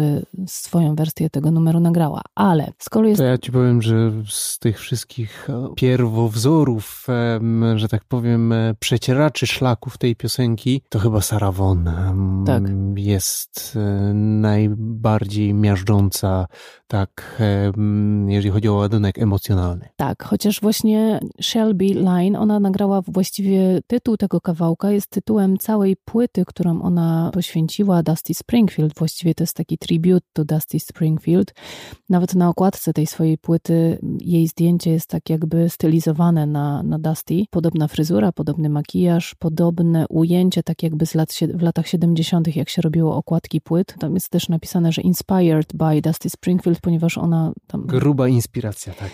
swoją 0.48 0.96
wersję 0.96 1.30
tego 1.30 1.52
numeru 1.52 1.80
nagrała, 1.80 2.22
ale 2.36 2.72
skoro 2.80 3.08
jest... 3.08 3.20
To 3.20 3.26
ja 3.26 3.38
ci 3.38 3.52
powiem, 3.52 3.82
że 3.82 4.12
z 4.28 4.60
tych 4.60 4.80
wszystkich 4.80 5.50
e, 5.50 5.68
pierwowzorów, 5.76 7.08
że 7.76 7.88
tak 7.88 8.04
powiem, 8.06 8.52
e, 8.52 8.67
przecieraczy 8.80 9.48
szlaków 9.48 9.98
tej 9.98 10.16
piosenki, 10.16 10.82
to 10.90 11.00
chyba 11.00 11.22
Sarah 11.22 11.54
Vaughan 11.54 12.44
tak. 12.46 12.64
jest 12.96 13.74
e, 13.76 14.14
najbardziej 14.14 15.54
miażdżąca, 15.54 16.48
tak, 16.88 17.42
jeżeli 18.28 18.52
chodzi 18.52 18.70
o 18.70 18.74
ładunek 18.74 19.20
emocjonalny. 19.20 19.90
Tak, 19.96 20.24
chociaż 20.24 20.62
właśnie 20.62 21.20
Shelby 21.42 21.86
Line, 21.86 22.36
ona 22.36 22.60
nagrała 22.60 23.02
właściwie 23.02 23.80
tytuł 23.88 24.18
tego 24.18 24.42
kawałka, 24.42 24.92
jest 24.92 25.10
tytułem 25.10 25.58
całej 25.58 25.96
płyty, 26.06 26.44
którą 26.46 26.82
ona 26.82 27.30
poświęciła 27.34 28.04
Dusty 28.04 28.34
Springfield. 28.34 28.94
Właściwie 28.98 29.36
to 29.36 29.44
jest 29.44 29.56
taki 29.56 29.78
tribute 29.78 30.26
to 30.34 30.46
Dusty 30.46 30.80
Springfield. 30.80 31.54
Nawet 32.10 32.36
na 32.36 32.50
okładce 32.50 32.94
tej 32.94 33.08
swojej 33.08 33.38
płyty 33.38 34.00
jej 34.22 34.48
zdjęcie 34.48 34.92
jest 34.92 35.10
tak 35.10 35.30
jakby 35.30 35.70
stylizowane 35.70 36.46
na, 36.46 36.84
na 36.84 37.00
Dusty. 37.00 37.46
Podobna 37.50 37.88
fryzura, 37.88 38.32
podobny 38.58 38.70
makijaż, 38.70 39.36
podobne 39.40 40.06
ujęcie, 40.10 40.64
tak 40.64 40.84
jakby 40.84 41.06
z 41.06 41.16
lat, 41.16 41.34
w 41.54 41.62
latach 41.62 41.88
70., 41.88 42.56
jak 42.56 42.70
się 42.70 42.82
robiło 42.82 43.16
okładki 43.16 43.62
płyt. 43.62 43.96
Tam 44.00 44.14
jest 44.14 44.30
też 44.30 44.50
napisane, 44.50 44.92
że 44.92 45.02
inspired 45.02 45.74
by 45.74 46.02
Dusty 46.02 46.30
Springfield, 46.30 46.80
ponieważ 46.80 47.18
ona 47.18 47.52
tam... 47.68 47.86
Gruba 47.86 48.28
inspiracja, 48.28 48.94
tak. 48.94 49.12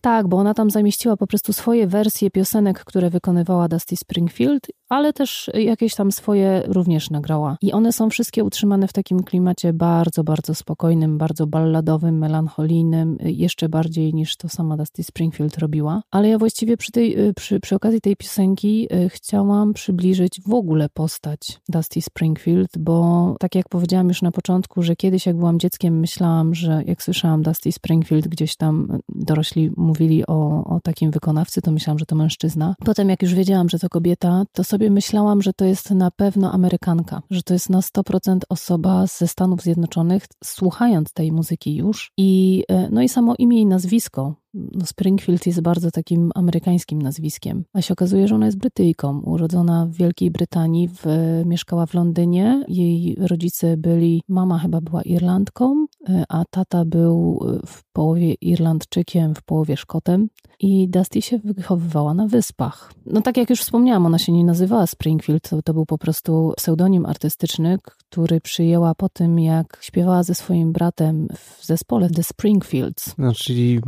Tak, 0.00 0.28
bo 0.28 0.36
ona 0.36 0.54
tam 0.54 0.70
zamieściła 0.70 1.16
po 1.16 1.26
prostu 1.26 1.52
swoje 1.52 1.86
wersje 1.86 2.30
piosenek, 2.30 2.84
które 2.84 3.10
wykonywała 3.10 3.68
Dusty 3.68 3.96
Springfield, 3.96 4.66
ale 4.92 5.12
też 5.12 5.50
jakieś 5.54 5.94
tam 5.94 6.12
swoje 6.12 6.62
również 6.66 7.10
nagrała. 7.10 7.56
I 7.62 7.72
one 7.72 7.92
są 7.92 8.10
wszystkie 8.10 8.44
utrzymane 8.44 8.88
w 8.88 8.92
takim 8.92 9.22
klimacie 9.22 9.72
bardzo, 9.72 10.24
bardzo 10.24 10.54
spokojnym, 10.54 11.18
bardzo 11.18 11.46
balladowym, 11.46 12.18
melancholijnym, 12.18 13.16
jeszcze 13.20 13.68
bardziej 13.68 14.14
niż 14.14 14.36
to 14.36 14.48
sama 14.48 14.76
Dusty 14.76 15.02
Springfield 15.02 15.58
robiła. 15.58 16.02
Ale 16.10 16.28
ja 16.28 16.38
właściwie 16.38 16.76
przy, 16.76 16.92
tej, 16.92 17.16
przy, 17.36 17.60
przy 17.60 17.74
okazji 17.74 18.00
tej 18.00 18.16
piosenki 18.16 18.88
chciałam 19.08 19.72
przybliżyć 19.72 20.40
w 20.46 20.54
ogóle 20.54 20.88
postać 20.88 21.60
Dusty 21.68 22.02
Springfield, 22.02 22.78
bo 22.78 23.36
tak 23.40 23.54
jak 23.54 23.68
powiedziałam 23.68 24.08
już 24.08 24.22
na 24.22 24.32
początku, 24.32 24.82
że 24.82 24.96
kiedyś 24.96 25.26
jak 25.26 25.36
byłam 25.36 25.58
dzieckiem 25.58 26.00
myślałam, 26.00 26.54
że 26.54 26.82
jak 26.86 27.02
słyszałam 27.02 27.42
Dusty 27.42 27.72
Springfield, 27.72 28.28
gdzieś 28.28 28.56
tam 28.56 28.98
dorośli 29.08 29.70
mówili 29.76 30.26
o, 30.26 30.64
o 30.64 30.80
takim 30.80 31.10
wykonawcy, 31.10 31.62
to 31.62 31.70
myślałam, 31.70 31.98
że 31.98 32.06
to 32.06 32.16
mężczyzna. 32.16 32.74
Potem 32.84 33.08
jak 33.08 33.22
już 33.22 33.34
wiedziałam, 33.34 33.68
że 33.68 33.78
to 33.78 33.88
kobieta, 33.88 34.44
to 34.52 34.64
sobie 34.64 34.81
myślałam, 34.90 35.42
że 35.42 35.52
to 35.52 35.64
jest 35.64 35.90
na 35.90 36.10
pewno 36.10 36.52
Amerykanka, 36.52 37.22
że 37.30 37.42
to 37.42 37.54
jest 37.54 37.70
na 37.70 37.80
100% 37.80 38.38
osoba 38.48 39.06
ze 39.06 39.28
Stanów 39.28 39.62
Zjednoczonych, 39.62 40.26
słuchając 40.44 41.12
tej 41.12 41.32
muzyki 41.32 41.76
już. 41.76 42.12
I, 42.16 42.64
e, 42.68 42.88
no 42.90 43.02
i 43.02 43.08
samo 43.08 43.34
imię 43.38 43.60
i 43.60 43.66
nazwisko, 43.66 44.34
no 44.54 44.86
Springfield 44.86 45.46
jest 45.46 45.60
bardzo 45.60 45.90
takim 45.90 46.30
amerykańskim 46.34 47.02
nazwiskiem, 47.02 47.64
a 47.72 47.82
się 47.82 47.92
okazuje, 47.92 48.28
że 48.28 48.34
ona 48.34 48.46
jest 48.46 48.58
Brytyjką, 48.58 49.20
urodzona 49.20 49.86
w 49.86 49.92
Wielkiej 49.92 50.30
Brytanii, 50.30 50.88
w, 50.88 51.04
mieszkała 51.46 51.86
w 51.86 51.94
Londynie. 51.94 52.64
Jej 52.68 53.16
rodzice 53.18 53.76
byli, 53.76 54.22
mama 54.28 54.58
chyba 54.58 54.80
była 54.80 55.02
Irlandką, 55.02 55.86
a 56.28 56.44
tata 56.50 56.84
był 56.84 57.44
w 57.66 57.82
połowie 57.92 58.34
Irlandczykiem, 58.34 59.34
w 59.34 59.42
połowie 59.42 59.76
Szkotem 59.76 60.28
i 60.60 60.88
Dusty 60.88 61.22
się 61.22 61.38
wychowywała 61.38 62.14
na 62.14 62.26
wyspach. 62.26 62.92
No 63.06 63.22
tak 63.22 63.36
jak 63.36 63.50
już 63.50 63.60
wspomniałam, 63.60 64.06
ona 64.06 64.18
się 64.18 64.32
nie 64.32 64.44
nazywała 64.44 64.86
Springfield, 64.86 65.48
to, 65.48 65.62
to 65.62 65.74
był 65.74 65.86
po 65.86 65.98
prostu 65.98 66.52
pseudonim 66.56 67.06
artystyczny, 67.06 67.78
który 67.82 68.40
przyjęła 68.40 68.94
po 68.94 69.08
tym, 69.08 69.38
jak 69.38 69.78
śpiewała 69.80 70.22
ze 70.22 70.34
swoim 70.34 70.72
bratem 70.72 71.28
w 71.36 71.66
zespole 71.66 72.10
The 72.10 72.22
Springfields. 72.22 73.14
No, 73.18 73.32
czyli 73.32 73.80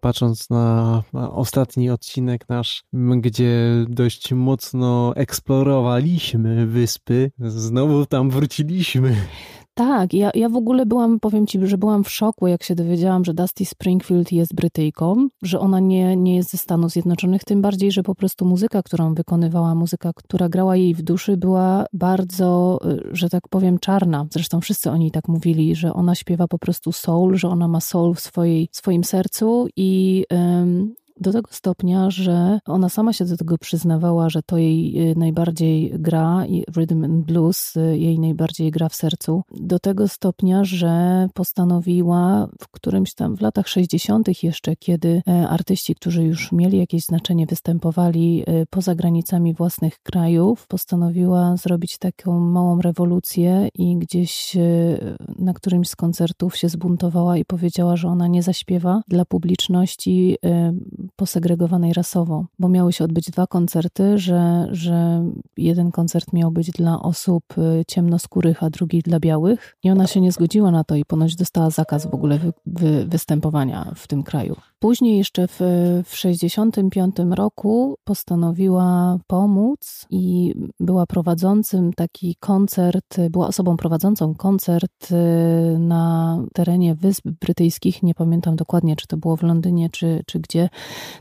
patrząc 0.00 0.50
na 0.50 1.02
ostatni 1.12 1.90
odcinek 1.90 2.48
nasz, 2.48 2.84
gdzie 2.92 3.84
dość 3.88 4.32
mocno 4.32 5.12
eksplorowaliśmy 5.16 6.66
wyspy, 6.66 7.30
znowu 7.38 8.06
tam 8.06 8.30
wróciliśmy. 8.30 9.16
Tak, 9.74 10.14
ja, 10.14 10.30
ja 10.34 10.48
w 10.48 10.56
ogóle 10.56 10.86
byłam, 10.86 11.20
powiem 11.20 11.46
ci, 11.46 11.66
że 11.66 11.78
byłam 11.78 12.04
w 12.04 12.10
szoku, 12.10 12.46
jak 12.46 12.62
się 12.62 12.74
dowiedziałam, 12.74 13.24
że 13.24 13.34
Dusty 13.34 13.64
Springfield 13.64 14.32
jest 14.32 14.54
Brytyjką, 14.54 15.28
że 15.42 15.60
ona 15.60 15.80
nie, 15.80 16.16
nie 16.16 16.36
jest 16.36 16.50
ze 16.50 16.58
Stanów 16.58 16.90
Zjednoczonych, 16.90 17.44
tym 17.44 17.62
bardziej, 17.62 17.92
że 17.92 18.02
po 18.02 18.14
prostu 18.14 18.44
muzyka, 18.44 18.82
którą 18.82 19.14
wykonywała, 19.14 19.74
muzyka, 19.74 20.12
która 20.12 20.48
grała 20.48 20.76
jej 20.76 20.94
w 20.94 21.02
duszy, 21.02 21.36
była 21.36 21.86
bardzo, 21.92 22.78
y, 22.90 23.16
że 23.16 23.30
tak 23.30 23.48
powiem, 23.48 23.78
czarna. 23.78 24.26
Zresztą 24.30 24.60
wszyscy 24.60 24.90
o 24.90 24.96
niej 24.96 25.10
tak 25.10 25.28
mówili, 25.28 25.74
że 25.74 25.92
ona 25.92 26.14
śpiewa 26.14 26.48
po 26.48 26.58
prostu 26.58 26.92
soul, 26.92 27.36
że 27.36 27.48
ona 27.48 27.68
ma 27.68 27.80
soul 27.80 28.14
w 28.14 28.20
swojej, 28.20 28.68
swoim 28.72 29.04
sercu 29.04 29.66
i 29.76 30.24
do 31.20 31.32
tego 31.32 31.50
stopnia, 31.52 32.10
że 32.10 32.58
ona 32.66 32.88
sama 32.88 33.12
się 33.12 33.24
do 33.24 33.36
tego 33.36 33.58
przyznawała, 33.58 34.30
że 34.30 34.42
to 34.42 34.58
jej 34.58 35.10
y, 35.10 35.14
najbardziej 35.16 35.92
gra 35.98 36.44
rhythm 36.76 37.04
and 37.04 37.26
blues 37.26 37.76
y, 37.76 37.98
jej 37.98 38.20
najbardziej 38.20 38.70
gra 38.70 38.88
w 38.88 38.94
sercu. 38.94 39.42
Do 39.60 39.78
tego 39.78 40.08
stopnia, 40.08 40.64
że 40.64 41.26
postanowiła 41.34 42.48
w 42.60 42.68
którymś 42.68 43.14
tam 43.14 43.36
w 43.36 43.40
latach 43.40 43.68
60. 43.68 44.42
jeszcze, 44.42 44.76
kiedy 44.76 45.22
e, 45.28 45.48
artyści, 45.48 45.94
którzy 45.94 46.24
już 46.24 46.52
mieli 46.52 46.78
jakieś 46.78 47.04
znaczenie, 47.04 47.46
występowali 47.46 48.44
y, 48.48 48.66
poza 48.70 48.94
granicami 48.94 49.54
własnych 49.54 49.98
krajów, 50.02 50.66
postanowiła 50.66 51.56
zrobić 51.56 51.98
taką 51.98 52.40
małą 52.40 52.80
rewolucję 52.80 53.68
i 53.74 53.96
gdzieś 53.96 54.56
na 55.38 55.54
którymś 55.54 55.88
z 55.88 55.96
koncertów 55.96 56.56
się 56.56 56.68
zbuntowała 56.68 57.36
i 57.36 57.44
powiedziała, 57.44 57.96
że 57.96 58.08
ona 58.08 58.28
nie 58.28 58.42
zaśpiewa 58.42 59.02
dla 59.08 59.24
publiczności 59.24 60.36
posegregowanej 61.16 61.92
rasowo, 61.92 62.46
bo 62.58 62.68
miały 62.68 62.92
się 62.92 63.04
odbyć 63.04 63.30
dwa 63.30 63.46
koncerty, 63.46 64.18
że, 64.18 64.68
że 64.70 65.24
jeden 65.56 65.90
koncert 65.90 66.32
miał 66.32 66.50
być 66.50 66.70
dla 66.70 67.02
osób 67.02 67.44
y, 67.58 67.84
ciemnoskórych, 67.88 68.62
a 68.62 68.70
drugi 68.70 69.02
dla 69.02 69.20
białych. 69.20 69.76
I 69.82 69.90
ona 69.90 70.06
się 70.06 70.20
nie 70.20 70.32
zgodziła 70.32 70.70
na 70.70 70.84
to 70.84 70.94
i 70.94 71.04
ponoć 71.04 71.36
dostała 71.36 71.70
zakaz 71.70 72.06
w 72.06 72.14
ogóle 72.14 72.38
wy, 72.38 72.52
wy, 72.66 73.06
występowania 73.06 73.92
w 73.96 74.06
tym 74.06 74.22
kraju. 74.22 74.56
Później 74.84 75.18
jeszcze 75.18 75.48
w, 75.48 75.60
w 76.04 76.16
65 76.16 77.16
roku 77.30 77.96
postanowiła 78.04 79.18
pomóc 79.26 80.06
i 80.10 80.54
była 80.80 81.06
prowadzącym 81.06 81.92
taki 81.92 82.36
koncert, 82.40 83.20
była 83.30 83.46
osobą 83.46 83.76
prowadzącą 83.76 84.34
koncert 84.34 85.10
y, 85.12 85.78
na 85.78 86.38
terenie 86.54 86.94
Wysp 86.94 87.28
Brytyjskich. 87.40 88.02
Nie 88.02 88.14
pamiętam 88.14 88.56
dokładnie, 88.56 88.96
czy 88.96 89.06
to 89.06 89.16
było 89.16 89.36
w 89.36 89.42
Londynie, 89.42 89.90
czy, 89.90 90.22
czy 90.26 90.40
gdzie 90.40 90.68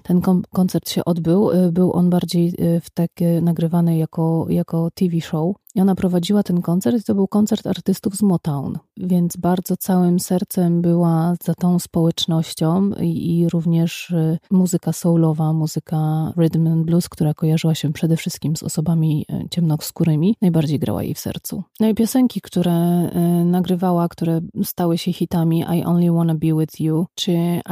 ten 0.04 0.22
koncert 0.54 0.90
się 0.90 1.06
odbył. 1.06 1.52
Y, 1.52 1.72
był 1.72 1.94
on 1.94 2.10
bardziej 2.10 2.54
w 2.82 2.90
takie 2.94 3.42
nagrywany 3.42 3.98
jako, 3.98 4.46
jako 4.50 4.90
TV 4.96 5.22
show. 5.22 5.56
I 5.76 5.82
ona 5.82 5.96
prowadziła 5.96 6.44
ten 6.44 6.62
koncert 6.62 6.98
i 6.98 7.04
to 7.04 7.16
był 7.16 7.28
koncert 7.28 7.68
artystów 7.68 8.16
z 8.16 8.22
Motown, 8.22 8.78
więc 8.98 9.38
bardzo 9.38 9.78
całym 9.78 10.20
sercem 10.20 10.82
była 10.82 11.36
za 11.44 11.56
tą 11.56 11.80
społecznością 11.80 12.92
i, 13.02 13.40
i 13.40 13.50
również 13.50 14.10
y, 14.10 14.38
muzyka 14.52 14.94
soulowa, 14.94 15.54
muzyka 15.54 16.34
rhythm 16.38 16.68
and 16.68 16.86
blues, 16.86 17.10
która 17.10 17.34
kojarzyła 17.34 17.76
się 17.76 17.94
przede 17.94 18.18
wszystkim 18.18 18.56
z 18.56 18.64
osobami 18.64 19.26
y, 19.46 19.50
ciemnoskórymi, 19.50 20.36
najbardziej 20.42 20.80
grała 20.80 21.04
jej 21.04 21.14
w 21.14 21.20
sercu. 21.20 21.64
No 21.80 21.88
i 21.88 21.96
piosenki, 21.96 22.42
które 22.42 23.10
y, 23.42 23.46
nagrywała, 23.46 24.08
które 24.08 24.42
stały 24.64 24.98
się 24.98 25.14
hitami 25.14 25.66
I 25.80 25.84
Only 25.84 26.12
Wanna 26.12 26.36
Be 26.36 26.60
With 26.60 26.80
You, 26.80 27.06
czy 27.16 27.32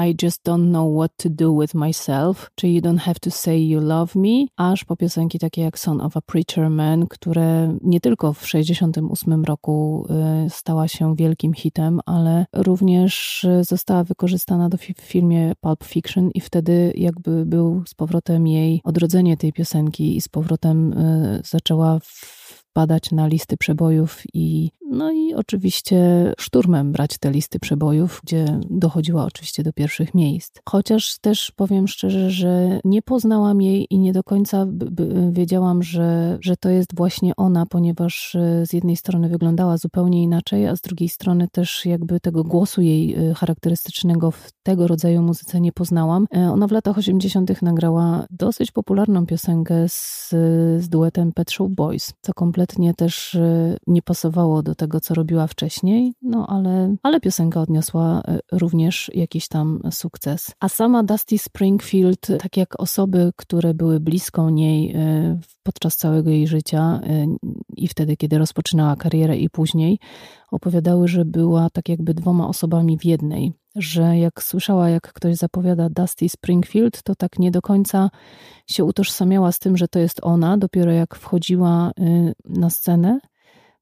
I 0.09 0.15
Just 0.23 0.41
Don't 0.47 0.69
Know 0.69 0.97
What 0.97 1.11
To 1.17 1.29
Do 1.29 1.59
With 1.59 1.75
Myself, 1.75 2.49
czy 2.55 2.67
You 2.67 2.81
Don't 2.81 2.99
Have 2.99 3.15
To 3.21 3.31
Say 3.31 3.67
You 3.67 3.81
Love 3.81 4.19
Me, 4.19 4.45
aż 4.57 4.85
po 4.85 4.95
piosenki 4.95 5.39
takie 5.39 5.61
jak 5.61 5.79
Son 5.79 6.01
of 6.01 6.17
a 6.17 6.21
Preacher 6.21 6.69
Man, 6.69 7.07
które 7.07 7.77
nie 7.91 7.99
tylko 7.99 8.33
w 8.33 8.41
1968 8.41 9.45
roku 9.45 10.07
y, 10.45 10.49
stała 10.49 10.87
się 10.87 11.15
wielkim 11.15 11.53
hitem, 11.53 11.99
ale 12.05 12.45
również 12.53 13.43
y, 13.43 13.63
została 13.63 14.03
wykorzystana 14.03 14.69
do 14.69 14.77
w 14.77 15.01
filmie 15.01 15.53
Pulp 15.61 15.83
Fiction 15.83 16.29
i 16.33 16.41
wtedy 16.41 16.93
jakby 16.95 17.45
był 17.45 17.83
z 17.87 17.93
powrotem 17.93 18.47
jej 18.47 18.81
odrodzenie 18.83 19.37
tej 19.37 19.53
piosenki 19.53 20.17
i 20.17 20.21
z 20.21 20.27
powrotem 20.27 20.93
y, 20.93 21.41
zaczęła 21.45 21.99
wpadać 22.71 23.11
na 23.11 23.27
listy 23.27 23.57
przebojów 23.57 24.23
i 24.33 24.71
no 24.91 25.11
i 25.11 25.33
oczywiście 25.33 25.97
szturmem 26.39 26.91
brać 26.91 27.17
te 27.17 27.31
listy 27.31 27.59
przebojów, 27.59 28.21
gdzie 28.23 28.59
dochodziła 28.69 29.25
oczywiście 29.25 29.63
do 29.63 29.73
pierwszych 29.73 30.13
miejsc. 30.13 30.51
Chociaż 30.69 31.17
też 31.21 31.51
powiem 31.55 31.87
szczerze, 31.87 32.31
że 32.31 32.79
nie 32.83 33.01
poznałam 33.01 33.61
jej 33.61 33.87
i 33.89 33.99
nie 33.99 34.13
do 34.13 34.23
końca 34.23 34.65
wiedziałam, 35.31 35.83
że, 35.83 36.37
że 36.41 36.57
to 36.57 36.69
jest 36.69 36.95
właśnie 36.95 37.35
ona, 37.35 37.65
ponieważ 37.65 38.35
e, 38.35 38.65
z 38.65 38.73
jednej 38.73 38.95
strony 38.95 39.29
wyglądała 39.29 39.77
zupełnie 39.77 40.23
inaczej, 40.23 40.67
a 40.67 40.75
z 40.75 40.81
drugiej 40.81 41.09
strony 41.09 41.47
też 41.51 41.85
jakby 41.85 42.19
tego 42.19 42.43
głosu 42.43 42.81
jej 42.81 43.15
e, 43.15 43.33
charakterystycznego 43.33 44.31
w 44.31 44.51
tego 44.63 44.87
rodzaju 44.87 45.21
muzyce 45.21 45.61
nie 45.61 45.71
poznałam. 45.71 46.27
E, 46.35 46.51
ona 46.51 46.67
w 46.67 46.71
latach 46.71 46.97
80. 46.97 47.61
nagrała 47.61 48.25
dosyć 48.29 48.71
popularną 48.71 49.25
piosenkę 49.25 49.89
z, 49.89 50.29
z 50.77 50.89
duetem 50.89 51.31
Pet 51.31 51.51
Shop 51.51 51.69
Boys, 51.69 52.13
co 52.21 52.33
kompletnie 52.33 52.60
też 52.93 53.37
nie 53.87 54.01
pasowało 54.01 54.63
do 54.63 54.75
tego, 54.75 54.99
co 54.99 55.13
robiła 55.13 55.47
wcześniej, 55.47 56.13
no 56.21 56.47
ale, 56.47 56.95
ale 57.03 57.19
piosenka 57.19 57.61
odniosła 57.61 58.21
e, 58.27 58.39
również 58.51 59.11
jakiś 59.13 59.47
tam 59.47 59.81
sukces. 59.91 60.51
A 60.59 60.69
sama 60.69 61.03
Dusty 61.03 61.37
Springfield, 61.37 62.27
tak 62.39 62.57
jak 62.57 62.79
osoby, 62.79 63.31
które 63.35 63.73
były 63.73 63.99
bliską 63.99 64.49
niej 64.49 64.93
e, 64.95 65.39
podczas 65.63 65.97
całego 65.97 66.29
jej 66.29 66.47
życia 66.47 67.01
i 67.77 67.87
wtedy, 67.87 68.17
kiedy 68.17 68.37
rozpoczynała 68.37 68.95
karierę 68.95 69.37
i 69.37 69.49
później, 69.49 69.99
opowiadały, 70.51 71.07
że 71.07 71.25
była 71.25 71.69
tak 71.69 71.89
jakby 71.89 72.13
dwoma 72.13 72.47
osobami 72.47 72.97
w 72.97 73.05
jednej. 73.05 73.53
Że 73.75 74.17
jak 74.17 74.43
słyszała, 74.43 74.89
jak 74.89 75.13
ktoś 75.13 75.35
zapowiada 75.35 75.89
Dusty 75.89 76.29
Springfield, 76.29 77.03
to 77.03 77.15
tak 77.15 77.39
nie 77.39 77.51
do 77.51 77.61
końca 77.61 78.09
się 78.67 78.83
utożsamiała 78.83 79.51
z 79.51 79.59
tym, 79.59 79.77
że 79.77 79.87
to 79.87 79.99
jest 79.99 80.19
ona. 80.23 80.57
Dopiero 80.57 80.91
jak 80.91 81.15
wchodziła 81.15 81.91
na 82.45 82.69
scenę, 82.69 83.19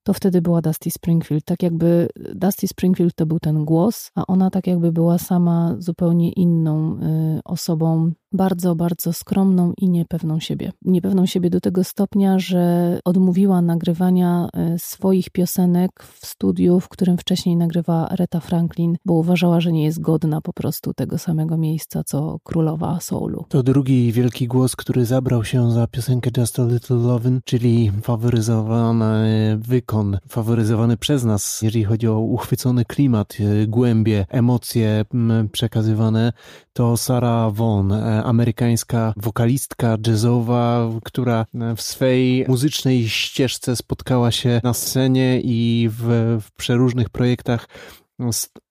to 0.03 0.13
wtedy 0.13 0.41
była 0.41 0.61
Dusty 0.61 0.91
Springfield. 0.91 1.45
Tak 1.45 1.63
jakby 1.63 2.07
Dusty 2.35 2.67
Springfield 2.67 3.15
to 3.15 3.25
był 3.25 3.39
ten 3.39 3.65
głos, 3.65 4.11
a 4.15 4.25
ona 4.27 4.49
tak 4.49 4.67
jakby 4.67 4.91
była 4.91 5.17
sama 5.17 5.75
zupełnie 5.77 6.31
inną 6.31 6.99
y, 6.99 7.39
osobą 7.45 8.11
bardzo, 8.31 8.75
bardzo 8.75 9.13
skromną 9.13 9.73
i 9.77 9.89
niepewną 9.89 10.39
siebie. 10.39 10.71
Niepewną 10.85 11.25
siebie 11.25 11.49
do 11.49 11.61
tego 11.61 11.83
stopnia, 11.83 12.39
że 12.39 12.99
odmówiła 13.05 13.61
nagrywania 13.61 14.49
e, 14.53 14.79
swoich 14.79 15.29
piosenek 15.29 16.03
w 16.03 16.25
studiu, 16.25 16.79
w 16.79 16.89
którym 16.89 17.17
wcześniej 17.17 17.55
nagrywała 17.55 18.09
Aretha 18.09 18.39
Franklin, 18.39 18.97
bo 19.05 19.13
uważała, 19.13 19.61
że 19.61 19.71
nie 19.71 19.83
jest 19.83 20.01
godna 20.01 20.41
po 20.41 20.53
prostu 20.53 20.93
tego 20.93 21.17
samego 21.17 21.57
miejsca, 21.57 22.03
co 22.03 22.39
królowa 22.43 22.99
soulu. 22.99 23.45
To 23.49 23.63
drugi 23.63 24.11
wielki 24.11 24.47
głos, 24.47 24.75
który 24.75 25.05
zabrał 25.05 25.43
się 25.43 25.71
za 25.71 25.87
piosenkę 25.87 26.29
Just 26.37 26.59
a 26.59 26.63
Little 26.63 26.97
Lovin', 26.97 27.39
czyli 27.45 27.91
faworyzowany 28.01 29.57
wykon, 29.61 30.17
faworyzowany 30.27 30.97
przez 30.97 31.23
nas, 31.23 31.61
jeżeli 31.61 31.83
chodzi 31.83 32.07
o 32.07 32.19
uchwycony 32.19 32.85
klimat, 32.85 33.37
e, 33.39 33.67
głębie, 33.67 34.25
emocje 34.29 35.05
przekazywane, 35.51 36.33
to 36.73 36.97
Sarah 36.97 37.53
Vaughan, 37.53 37.91
e, 37.91 38.18
amerykańska 38.23 39.13
wokalistka 39.17 39.97
jazzowa, 40.07 40.89
która 41.03 41.45
w 41.75 41.81
swej 41.81 42.45
muzycznej 42.47 43.09
ścieżce 43.09 43.75
spotkała 43.75 44.31
się 44.31 44.61
na 44.63 44.73
scenie 44.73 45.41
i 45.43 45.89
w, 45.91 46.37
w 46.41 46.51
przeróżnych 46.51 47.09
projektach 47.09 47.67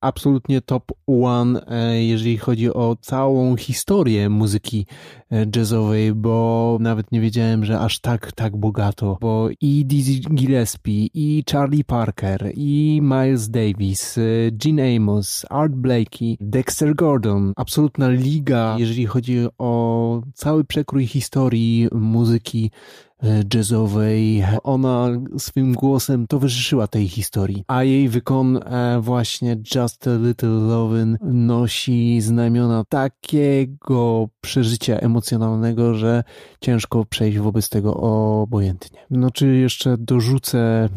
absolutnie 0.01 0.61
top 0.61 0.93
one, 1.07 1.67
e, 1.67 2.05
jeżeli 2.05 2.39
chodzi 2.39 2.75
o 2.75 2.97
całą 3.01 3.57
historię 3.57 4.29
muzyki 4.29 4.87
e, 5.33 5.47
jazzowej, 5.57 6.15
bo 6.15 6.77
nawet 6.81 7.13
nie 7.13 7.21
wiedziałem, 7.21 7.65
że 7.65 7.81
aż 7.81 8.01
tak, 8.01 8.33
tak 8.33 8.57
bogato, 8.57 9.19
bo 9.21 9.49
i 9.61 9.87
Dizzy 9.87 10.21
Gillespie, 10.35 11.09
i 11.15 11.45
Charlie 11.53 11.85
Parker, 11.85 12.53
i 12.55 13.01
Miles 13.03 13.51
Davis, 13.51 14.19
e, 14.19 14.23
Gene 14.53 14.97
Amos, 14.97 15.47
Art 15.51 15.73
Blakey, 15.73 16.37
Dexter 16.41 16.95
Gordon, 16.95 17.53
absolutna 17.57 18.09
liga, 18.09 18.77
jeżeli 18.79 19.07
chodzi 19.07 19.47
o 19.59 20.23
cały 20.35 20.65
przekrój 20.65 21.07
historii 21.07 21.89
muzyki 21.93 22.71
jazzowej. 23.55 24.45
Ona 24.63 25.09
swym 25.39 25.73
głosem 25.73 26.27
towarzyszyła 26.27 26.87
tej 26.87 27.09
historii, 27.09 27.65
a 27.67 27.85
jej 27.85 28.09
wykon 28.09 28.57
e, 28.57 29.01
właśnie 29.01 29.57
Just 29.75 30.09
a 30.09 30.17
Little 30.17 30.49
Lovin' 30.49 31.17
nosi 31.23 32.21
znamiona 32.21 32.85
takiego 32.89 34.29
przeżycia 34.41 34.97
emocjonalnego, 34.97 35.95
że 35.95 36.25
ciężko 36.61 37.05
przejść 37.05 37.39
wobec 37.39 37.69
tego 37.69 37.95
obojętnie. 38.43 39.01
No 39.11 39.31
czy 39.31 39.57
jeszcze 39.57 39.97
dorzucę 39.99 40.59
e, 40.59 40.89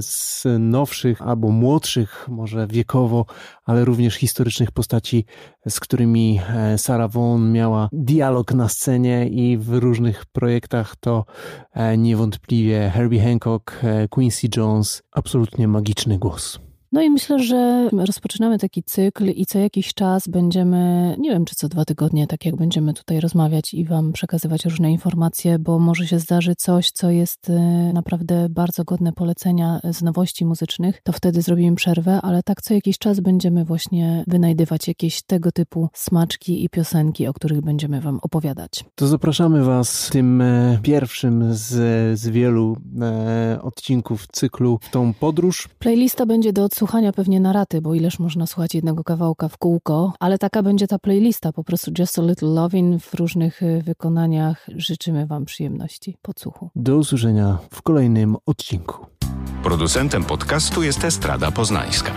z 0.00 0.44
nowszych 0.58 1.22
albo 1.22 1.48
młodszych, 1.48 2.28
może 2.28 2.66
wiekowo, 2.66 3.24
ale 3.64 3.84
również 3.84 4.14
historycznych 4.14 4.70
postaci, 4.70 5.24
z 5.68 5.80
którymi 5.80 6.40
Sarah 6.76 7.10
Vaughan 7.10 7.52
miała 7.52 7.88
dialog 7.92 8.54
na 8.54 8.68
scenie 8.68 9.28
i 9.28 9.58
w 9.58 9.74
różnych 9.74 10.26
projektach, 10.26 10.96
to 10.96 11.19
E, 11.72 11.98
niewątpliwie 11.98 12.90
Herbie 12.94 13.22
Hancock, 13.22 13.80
e, 13.82 14.08
Quincy 14.08 14.48
Jones, 14.56 15.02
absolutnie 15.12 15.68
magiczny 15.68 16.18
głos. 16.18 16.69
No 16.92 17.02
i 17.02 17.10
myślę, 17.10 17.38
że 17.38 17.88
rozpoczynamy 17.92 18.58
taki 18.58 18.82
cykl 18.82 19.24
i 19.24 19.46
co 19.46 19.58
jakiś 19.58 19.94
czas 19.94 20.28
będziemy, 20.28 21.16
nie 21.18 21.30
wiem 21.30 21.44
czy 21.44 21.54
co 21.54 21.68
dwa 21.68 21.84
tygodnie, 21.84 22.26
tak 22.26 22.44
jak 22.44 22.56
będziemy 22.56 22.94
tutaj 22.94 23.20
rozmawiać 23.20 23.74
i 23.74 23.84
Wam 23.84 24.12
przekazywać 24.12 24.64
różne 24.64 24.92
informacje, 24.92 25.58
bo 25.58 25.78
może 25.78 26.06
się 26.06 26.18
zdarzy 26.18 26.54
coś, 26.58 26.90
co 26.90 27.10
jest 27.10 27.50
y, 27.50 27.52
naprawdę 27.92 28.48
bardzo 28.48 28.84
godne 28.84 29.12
polecenia 29.12 29.80
z 29.90 30.02
nowości 30.02 30.44
muzycznych, 30.44 31.00
to 31.02 31.12
wtedy 31.12 31.42
zrobimy 31.42 31.76
przerwę, 31.76 32.20
ale 32.22 32.42
tak 32.42 32.62
co 32.62 32.74
jakiś 32.74 32.98
czas 32.98 33.20
będziemy 33.20 33.64
właśnie 33.64 34.24
wynajdywać 34.26 34.88
jakieś 34.88 35.22
tego 35.22 35.52
typu 35.52 35.88
smaczki 35.94 36.64
i 36.64 36.68
piosenki, 36.68 37.26
o 37.26 37.32
których 37.32 37.60
będziemy 37.60 38.00
Wam 38.00 38.18
opowiadać. 38.22 38.84
To 38.94 39.06
zapraszamy 39.06 39.64
Was 39.64 40.08
tym 40.12 40.40
e, 40.40 40.78
pierwszym 40.82 41.54
z, 41.54 41.68
z 42.20 42.28
wielu 42.28 42.76
e, 43.00 43.58
odcinków 43.62 44.26
cyklu 44.32 44.78
w 44.82 44.90
tą 44.90 45.14
podróż. 45.14 45.68
Playlista 45.78 46.26
będzie 46.26 46.52
do 46.52 46.68
słuchania 46.80 47.12
pewnie 47.12 47.40
na 47.40 47.52
raty, 47.52 47.80
bo 47.80 47.94
ileż 47.94 48.18
można 48.18 48.46
słuchać 48.46 48.74
jednego 48.74 49.04
kawałka 49.04 49.48
w 49.48 49.58
kółko, 49.58 50.12
ale 50.20 50.38
taka 50.38 50.62
będzie 50.62 50.86
ta 50.86 50.98
playlista, 50.98 51.52
po 51.52 51.64
prostu 51.64 51.90
Just 51.98 52.18
a 52.18 52.22
Little 52.22 52.48
Loving 52.48 53.02
w 53.02 53.14
różnych 53.14 53.62
y, 53.62 53.82
wykonaniach. 53.82 54.66
Życzymy 54.76 55.26
Wam 55.26 55.44
przyjemności 55.44 56.16
podsłuchu. 56.22 56.70
Do 56.76 56.96
usłyszenia 56.96 57.58
w 57.70 57.82
kolejnym 57.82 58.36
odcinku. 58.46 59.06
Producentem 59.62 60.24
podcastu 60.24 60.82
jest 60.82 61.04
Estrada 61.04 61.50
Poznańska. 61.50 62.12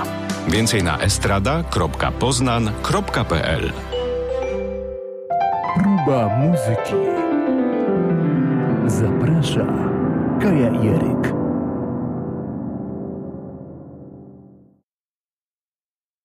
Więcej 0.47 0.83
na 0.83 0.99
estrada.poznan.pl 0.99 3.71
Próba 5.75 6.37
muzyki. 6.37 6.93
Zaprasza 8.87 9.65
Kaja 10.41 10.83
Jeryk. 10.83 11.42